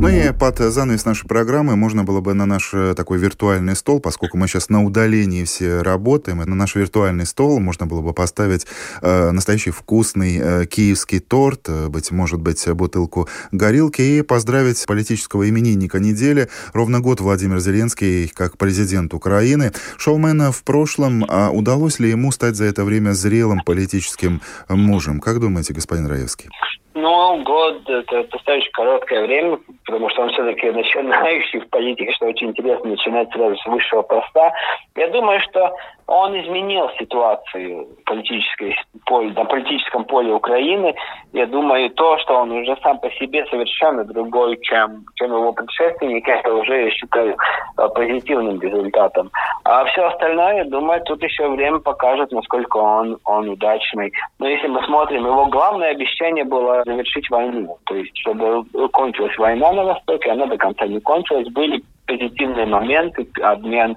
Ну 0.00 0.08
и 0.08 0.32
под 0.32 0.56
занавес 0.56 1.04
нашей 1.04 1.28
программы 1.28 1.76
можно 1.76 2.04
было 2.04 2.22
бы 2.22 2.32
на 2.32 2.46
наш 2.46 2.72
э, 2.72 2.94
такой 2.96 3.18
виртуальный 3.18 3.76
стол, 3.76 4.00
поскольку 4.00 4.38
мы 4.38 4.48
сейчас 4.48 4.70
на 4.70 4.82
удалении 4.82 5.44
все 5.44 5.82
работаем, 5.82 6.38
на 6.38 6.54
наш 6.54 6.74
виртуальный 6.74 7.26
стол 7.26 7.60
можно 7.60 7.84
было 7.84 8.00
бы 8.00 8.14
поставить 8.14 8.66
э, 9.02 9.30
настоящий 9.30 9.72
вкусный 9.72 10.38
э, 10.38 10.64
киевский 10.64 11.18
торт, 11.18 11.68
э, 11.68 11.88
быть 11.88 12.10
может 12.12 12.40
быть 12.40 12.66
бутылку 12.70 13.28
горилки 13.52 14.00
и 14.00 14.22
поздравить 14.22 14.82
политического 14.86 15.46
именинника 15.46 15.98
недели. 15.98 16.48
Ровно 16.72 17.00
год 17.00 17.20
Владимир 17.20 17.60
Зеленский 17.60 18.28
как 18.28 18.56
президент 18.56 19.12
Украины. 19.12 19.70
Шоумена 19.98 20.50
в 20.50 20.62
прошлом, 20.62 21.26
а 21.28 21.50
удалось 21.50 21.98
ли 21.98 22.08
ему 22.08 22.32
стать 22.32 22.56
за 22.56 22.64
это 22.64 22.86
время 22.86 23.12
зрелым 23.12 23.60
политическим 23.66 24.40
мужем? 24.70 25.20
Как 25.20 25.40
думаете, 25.40 25.74
господин 25.74 26.06
Раевский? 26.06 26.48
Ну, 26.92 27.42
год– 27.44 27.82
это 27.88 28.24
достаточно 28.24 28.72
короткое 28.72 29.24
время, 29.24 29.58
потому 29.86 30.08
что 30.10 30.22
он 30.22 30.30
все-таки 30.30 30.70
начинающий 30.70 31.60
в 31.60 31.68
политике, 31.68 32.12
что 32.12 32.26
очень 32.26 32.48
интересно 32.48 32.90
начинать 32.90 33.30
сразу 33.32 33.56
с 33.56 33.66
высшего 33.66 34.02
поста. 34.02 34.52
Я 34.96 35.08
думаю, 35.08 35.40
что 35.40 35.72
он 36.10 36.36
изменил 36.40 36.90
ситуацию 36.98 37.86
политической, 38.04 38.76
поле, 39.06 39.32
на 39.32 39.44
политическом 39.44 40.04
поле 40.04 40.32
Украины. 40.32 40.92
Я 41.32 41.46
думаю, 41.46 41.88
то, 41.90 42.18
что 42.18 42.34
он 42.34 42.50
уже 42.50 42.76
сам 42.82 42.98
по 42.98 43.08
себе 43.12 43.46
совершенно 43.46 44.04
другой, 44.04 44.58
чем, 44.60 45.04
чем 45.14 45.30
его 45.30 45.52
предшественник, 45.52 46.26
это 46.26 46.52
уже 46.52 46.86
я 46.86 46.90
считаю 46.90 47.36
э, 47.78 47.88
позитивным 47.94 48.60
результатом. 48.60 49.30
А 49.62 49.84
все 49.84 50.08
остальное, 50.08 50.56
я 50.56 50.64
думаю, 50.64 51.00
тут 51.04 51.22
еще 51.22 51.48
время 51.48 51.78
покажет, 51.78 52.32
насколько 52.32 52.78
он, 52.78 53.16
он 53.24 53.48
удачный. 53.48 54.12
Но 54.40 54.48
если 54.48 54.66
мы 54.66 54.84
смотрим, 54.86 55.24
его 55.24 55.46
главное 55.46 55.92
обещание 55.92 56.44
было 56.44 56.82
завершить 56.86 57.30
войну. 57.30 57.78
То 57.84 57.94
есть, 57.94 58.18
чтобы 58.18 58.64
кончилась 58.88 59.38
война 59.38 59.72
на 59.72 59.84
Востоке, 59.84 60.32
она 60.32 60.46
до 60.46 60.56
конца 60.56 60.88
не 60.88 60.98
кончилась. 60.98 61.48
Были 61.52 61.84
позитивные 62.08 62.66
моменты, 62.66 63.28
обмен 63.40 63.96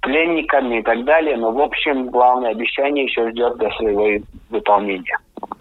пленниками 0.00 0.80
и 0.80 0.82
так 0.82 1.04
далее. 1.04 1.36
Но, 1.36 1.52
в 1.52 1.60
общем, 1.60 2.08
главное 2.10 2.50
обещание 2.50 3.04
еще 3.04 3.30
ждет 3.30 3.58
до 3.58 3.70
своего 3.70 4.24
выполнения. 4.50 5.18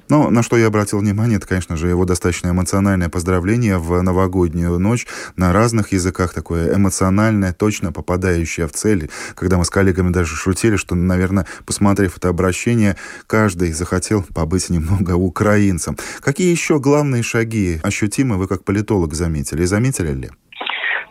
Но 0.10 0.30
на 0.30 0.42
что 0.42 0.56
я 0.58 0.68
обратил 0.68 1.00
внимание, 1.00 1.38
это, 1.38 1.48
конечно 1.48 1.76
же, 1.76 1.90
его 1.90 2.06
достаточно 2.06 2.50
эмоциональное 2.50 3.10
поздравление 3.10 3.78
в 3.78 4.02
новогоднюю 4.02 4.80
ночь 4.80 5.06
на 5.36 5.52
разных 5.52 5.92
языках, 5.92 6.34
такое 6.34 6.74
эмоциональное, 6.74 7.54
точно 7.54 7.92
попадающее 7.92 8.68
в 8.68 8.72
цель. 8.72 9.10
Когда 9.36 9.58
мы 9.58 9.66
с 9.66 9.70
коллегами 9.70 10.12
даже 10.12 10.36
шутили, 10.36 10.78
что, 10.78 10.96
наверное, 10.96 11.46
посмотрев 11.66 12.18
это 12.18 12.30
обращение, 12.30 12.96
каждый 13.28 13.74
захотел 13.74 14.24
побыть 14.34 14.70
немного 14.70 15.16
украинцем. 15.16 15.98
Какие 16.22 16.52
еще 16.52 16.80
главные 16.80 17.24
шаги 17.24 17.80
ощутимы 17.84 18.38
вы 18.38 18.48
как 18.48 18.64
политолог 18.64 19.14
заметили? 19.14 19.64
И 19.64 19.66
заметили 19.66 20.14
ли? 20.14 20.30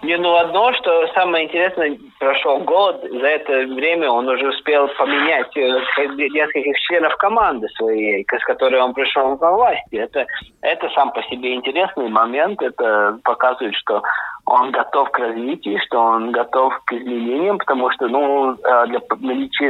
Не, 0.02 0.16
ну 0.18 0.36
одно, 0.36 0.72
что 0.74 1.08
самое 1.14 1.46
интересное, 1.46 1.98
прошел 2.18 2.58
год, 2.60 3.02
за 3.02 3.26
это 3.26 3.52
время 3.74 4.10
он 4.10 4.28
уже 4.28 4.48
успел 4.48 4.88
поменять 4.88 5.56
э, 5.56 5.80
нескольких 6.16 6.78
членов 6.80 7.16
команды 7.16 7.68
своей, 7.76 8.24
с 8.24 8.44
которой 8.44 8.80
он 8.80 8.94
пришел 8.94 9.36
на 9.38 9.52
власти. 9.52 9.96
Это, 9.96 10.26
это 10.60 10.88
сам 10.90 11.12
по 11.12 11.22
себе 11.24 11.54
интересный 11.54 12.08
момент, 12.08 12.60
это 12.62 13.18
показывает, 13.24 13.74
что 13.74 14.02
он 14.46 14.70
готов 14.70 15.10
к 15.10 15.18
развитию, 15.18 15.78
что 15.84 16.00
он 16.00 16.30
готов 16.30 16.72
к 16.84 16.92
изменениям, 16.92 17.58
потому 17.58 17.90
что, 17.90 18.06
ну, 18.06 18.52
э, 18.52 18.86
для 18.86 19.00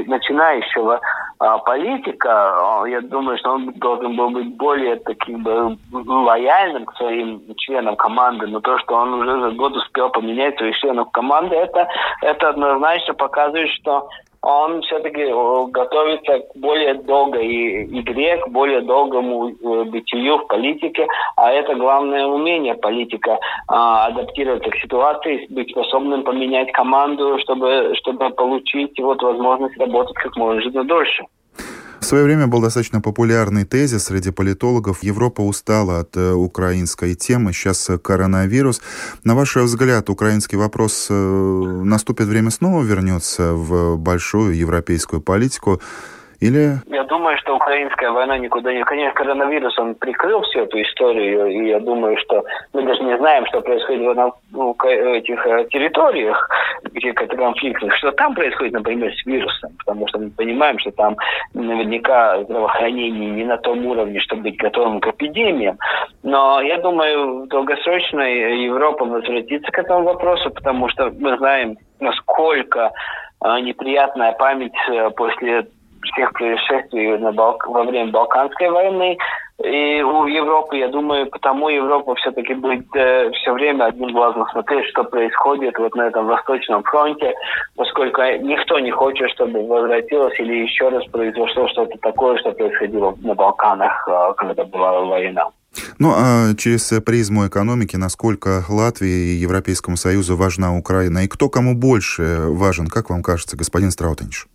начинающего 0.07 1.01
а, 1.39 1.59
политика, 1.59 2.85
я 2.87 3.01
думаю, 3.03 3.37
что 3.39 3.53
он 3.53 3.73
должен 3.73 4.17
был 4.17 4.31
быть 4.31 4.57
более 4.57 4.97
таким 4.97 5.43
бы 5.43 5.77
лояльным 5.93 6.87
к 6.87 6.97
своим 6.97 7.43
членам 7.57 7.97
команды, 7.97 8.47
но 8.47 8.61
то, 8.61 8.79
что 8.79 8.95
он 8.95 9.15
уже 9.15 9.41
за 9.41 9.51
год 9.51 9.77
успел 9.77 10.09
поменять 10.11 10.57
своих 10.57 10.77
членов 10.79 11.11
команды, 11.11 11.55
это, 11.57 11.89
это 12.23 12.49
однозначно 12.49 13.13
показывает, 13.15 13.69
что 13.71 14.09
он 14.47 14.81
все-таки 14.83 15.23
э, 15.23 15.67
готовится 15.73 16.39
к 16.39 16.57
более 16.57 16.95
долгой 16.95 17.85
игре, 18.01 18.37
к 18.39 18.49
более 18.49 18.81
долгому 18.81 19.49
э, 19.49 19.85
бытию 19.85 20.39
в 20.39 20.47
политике, 20.47 21.07
а 21.37 21.51
это 21.51 21.75
главное 21.75 22.27
умение 22.27 22.75
политика 22.75 23.41
а, 23.67 24.07
адаптироваться 24.07 24.71
к 24.71 24.77
ситуации, 24.77 25.47
быть 25.51 25.71
способным 25.71 26.23
поменять 26.23 26.71
команду, 26.73 27.39
чтобы, 27.41 27.95
чтобы 27.97 28.31
получить 28.31 28.99
вот 29.01 29.21
возможность 29.23 29.77
работать 29.79 30.15
как 30.15 30.37
можно 30.37 30.85
дольше. 30.85 31.25
В 32.07 32.09
свое 32.09 32.23
время 32.23 32.47
был 32.47 32.61
достаточно 32.61 33.01
популярный 33.01 33.65
тезис 33.65 34.05
среди 34.05 34.31
политологов 34.31 35.03
«Европа 35.03 35.41
устала 35.41 35.99
от 35.99 36.17
э, 36.17 36.35
украинской 36.35 37.17
темы, 37.17 37.53
сейчас 37.53 37.91
коронавирус». 38.01 38.81
На 39.25 39.35
ваш 39.35 39.57
взгляд, 39.57 40.09
украинский 40.09 40.57
вопрос 40.57 41.09
э, 41.11 41.13
наступит 41.13 42.29
время 42.29 42.53
снова 42.53 42.85
вернется 42.85 43.55
в 43.55 43.97
большую 43.97 44.57
европейскую 44.57 45.21
политику? 45.21 45.81
Или... 46.41 46.77
Я 46.87 47.05
думаю, 47.05 47.39
что 47.39 47.57
украинская 47.57 48.11
война 48.11 48.37
никуда 48.39 48.73
не... 48.73 48.85
Конечно, 48.85 49.15
коронавирус, 49.15 49.79
он 49.79 49.95
прикрыл 49.95 50.43
всю 50.43 50.61
эту 50.61 50.81
историю, 50.83 51.47
и 51.47 51.69
я 51.69 51.81
думаю, 51.81 52.17
что 52.19 52.45
мы 52.73 52.83
даже 52.83 53.03
не 53.03 53.17
знаем, 53.17 53.47
что 53.47 53.61
происходит 53.61 54.17
на 54.17 54.33
ну, 54.53 54.77
этих 54.83 55.47
э, 55.47 55.67
территориях, 55.71 56.49
где 56.93 57.13
конфликтных, 57.13 57.95
что 57.97 58.13
там 58.13 58.35
происходит, 58.35 58.75
например, 58.75 59.15
с 59.15 59.27
вирусом, 59.27 59.73
потому 59.79 60.07
что 60.09 60.19
мы 60.19 60.31
понимаем, 60.31 60.79
что 60.79 60.91
там 60.93 61.17
наверняка 61.55 62.43
здравоохранение 62.45 63.31
не 63.31 63.45
на 63.45 63.57
том 63.59 63.87
уровне, 63.87 64.21
чтобы 64.21 64.43
быть 64.43 64.57
готовым 64.59 65.01
к 65.01 65.09
эпидемиям. 65.09 65.79
Но 66.23 66.61
я 66.61 66.79
думаю, 66.79 67.45
в 67.45 67.49
долгосрочной 67.49 68.65
Европа 68.65 69.05
возвратится 69.05 69.71
к 69.71 69.79
этому 69.79 70.05
вопросу, 70.05 70.51
потому 70.51 70.89
что 70.89 71.11
мы 71.19 71.37
знаем, 71.39 71.77
насколько 72.01 72.93
э, 73.45 73.61
неприятная 73.61 74.33
память 74.33 74.75
э, 74.89 75.11
после 75.11 75.67
всех 76.13 76.33
происшествий 76.33 77.19
на 77.19 77.33
Балк... 77.33 77.67
во 77.67 77.85
время 77.85 78.11
Балканской 78.11 78.71
войны. 78.71 79.19
И 79.65 80.03
у 80.03 80.27
Европы, 80.27 80.77
я 80.77 80.89
думаю, 80.89 81.27
потому 81.31 81.71
Европа 81.71 82.15
все-таки 82.17 82.53
будет 82.53 82.87
э, 82.95 83.31
все 83.31 83.53
время 83.55 83.87
одним 83.87 84.13
глазом 84.13 84.47
смотреть, 84.53 84.85
что 84.91 85.05
происходит 85.05 85.79
вот 85.79 85.95
на 85.95 86.09
этом 86.09 86.27
Восточном 86.27 86.83
фронте, 86.83 87.33
поскольку 87.75 88.21
никто 88.43 88.79
не 88.79 88.91
хочет, 88.91 89.31
чтобы 89.31 89.67
возвратилось 89.67 90.39
или 90.41 90.65
еще 90.65 90.91
раз 90.91 91.07
произошло 91.07 91.69
что-то 91.69 91.97
такое, 92.03 92.37
что 92.39 92.53
происходило 92.53 93.17
на 93.23 93.35
Балканах, 93.35 94.07
э, 94.07 94.35
когда 94.37 94.65
была 94.65 95.01
война. 95.01 95.49
Ну 95.99 96.13
а 96.15 96.55
через 96.57 96.93
призму 97.05 97.47
экономики, 97.47 97.97
насколько 97.97 98.63
Латвии 98.69 99.33
и 99.33 99.37
Европейскому 99.37 99.97
Союзу 99.97 100.37
важна 100.37 100.77
Украина? 100.77 101.25
И 101.25 101.29
кто 101.29 101.49
кому 101.49 101.75
больше 101.75 102.41
важен, 102.49 102.89
как 102.89 103.09
вам 103.09 103.23
кажется, 103.23 103.57
господин 103.57 103.91
Страутенч? 103.91 104.47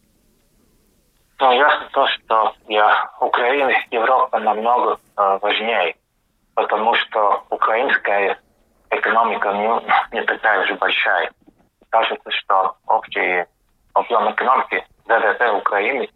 Но 1.42 1.52
ясно 1.54 1.90
то, 1.92 2.08
что 2.08 2.54
для 2.68 3.10
Украины 3.20 3.76
Европа 3.90 4.40
намного 4.40 5.00
э, 5.18 5.40
важнее, 5.42 5.96
потому 6.54 6.94
что 6.94 7.44
украинская 7.50 8.40
экономика 8.92 9.52
не, 9.52 10.16
не 10.16 10.24
такая 10.24 10.68
же 10.68 10.76
большая. 10.76 11.32
Кажется, 11.90 12.30
что 12.30 12.76
общий 12.86 13.46
объем 13.94 14.30
экономики 14.30 14.86
ВВП 15.08 15.52
Украины 15.54 16.10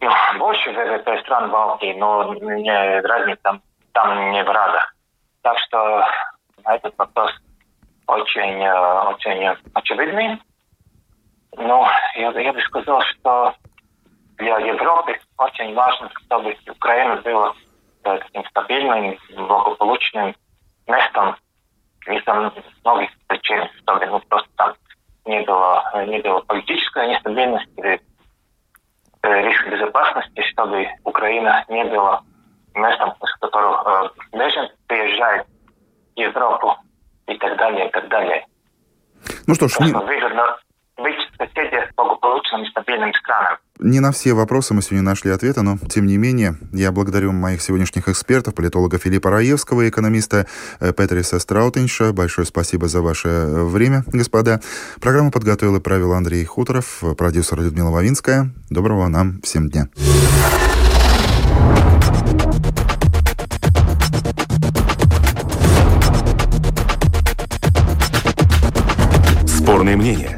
ну, 0.00 0.10
больше 0.38 0.70
ВВП 0.70 1.18
стран 1.22 1.50
Балтии, 1.50 1.92
но 1.94 2.34
не, 2.34 3.00
разница 3.00 3.40
там, 3.42 3.62
там 3.94 4.30
не 4.30 4.44
в 4.44 4.48
разах. 4.48 4.94
Так 5.42 5.58
что 5.58 6.04
этот 6.64 6.96
вопрос 6.98 7.32
очень, 8.06 8.62
э, 8.62 9.00
очень 9.08 9.56
очевидный. 9.74 10.40
Но 11.56 11.88
я, 12.14 12.30
я 12.30 12.52
бы 12.52 12.60
сказал, 12.60 13.02
что 13.02 13.54
для 14.38 14.58
Европы 14.58 15.18
очень 15.36 15.74
важно, 15.74 16.10
чтобы 16.24 16.56
Украина 16.68 17.16
была 17.22 17.54
э, 18.04 18.18
таким 18.18 18.44
стабильным, 18.46 19.18
благополучным 19.36 20.34
местом 20.86 21.36
из-за 22.06 22.52
многих 22.84 23.10
причин, 23.26 23.68
чтобы 23.82 24.06
ну, 24.06 24.20
просто 24.28 24.48
там 24.56 24.74
не 25.26 25.40
было, 25.42 26.04
не 26.06 26.18
было 26.20 26.40
политической 26.40 27.08
нестабильности 27.08 27.70
или 27.76 28.00
э, 29.22 29.70
безопасности, 29.70 30.42
чтобы 30.52 30.88
Украина 31.04 31.64
не 31.68 31.84
была 31.84 32.22
местом, 32.74 33.14
с 33.20 33.40
которого 33.40 34.12
э, 34.32 34.36
беженцы 34.36 34.74
приезжают 34.86 35.46
в 36.14 36.18
Европу 36.18 36.76
и 37.26 37.36
так 37.36 37.56
далее, 37.58 37.88
и 37.88 37.90
так 37.90 38.08
далее. 38.08 38.46
Ну 39.46 39.54
что 39.54 39.68
ж, 39.68 39.80
не... 39.80 39.92
выгодно 39.92 40.56
быть 40.98 41.16
соседи 41.38 41.76
благополучным 41.96 42.62
и 42.64 42.70
стабильным 42.70 43.12
странам. 43.14 43.58
Не 43.78 44.00
на 44.00 44.10
все 44.10 44.34
вопросы 44.34 44.74
мы 44.74 44.82
сегодня 44.82 45.02
нашли 45.02 45.30
ответы, 45.30 45.62
но, 45.62 45.78
тем 45.88 46.06
не 46.06 46.16
менее, 46.16 46.56
я 46.72 46.90
благодарю 46.90 47.32
моих 47.32 47.62
сегодняшних 47.62 48.08
экспертов, 48.08 48.54
политолога 48.54 48.98
Филиппа 48.98 49.30
Раевского 49.30 49.82
и 49.82 49.88
экономиста 49.88 50.46
э, 50.80 50.92
Петриса 50.92 51.38
Страутенша. 51.38 52.12
Большое 52.12 52.46
спасибо 52.46 52.88
за 52.88 53.00
ваше 53.00 53.28
э, 53.28 53.64
время, 53.64 54.02
господа. 54.08 54.60
Программу 55.00 55.30
подготовил 55.30 55.76
и 55.76 55.80
правил 55.80 56.12
Андрей 56.12 56.44
Хуторов, 56.44 57.02
продюсер 57.16 57.60
Людмила 57.60 57.90
Вавинская. 57.90 58.50
Доброго 58.70 59.06
нам 59.08 59.40
всем 59.42 59.70
дня. 59.70 59.88
мнение. 69.98 70.37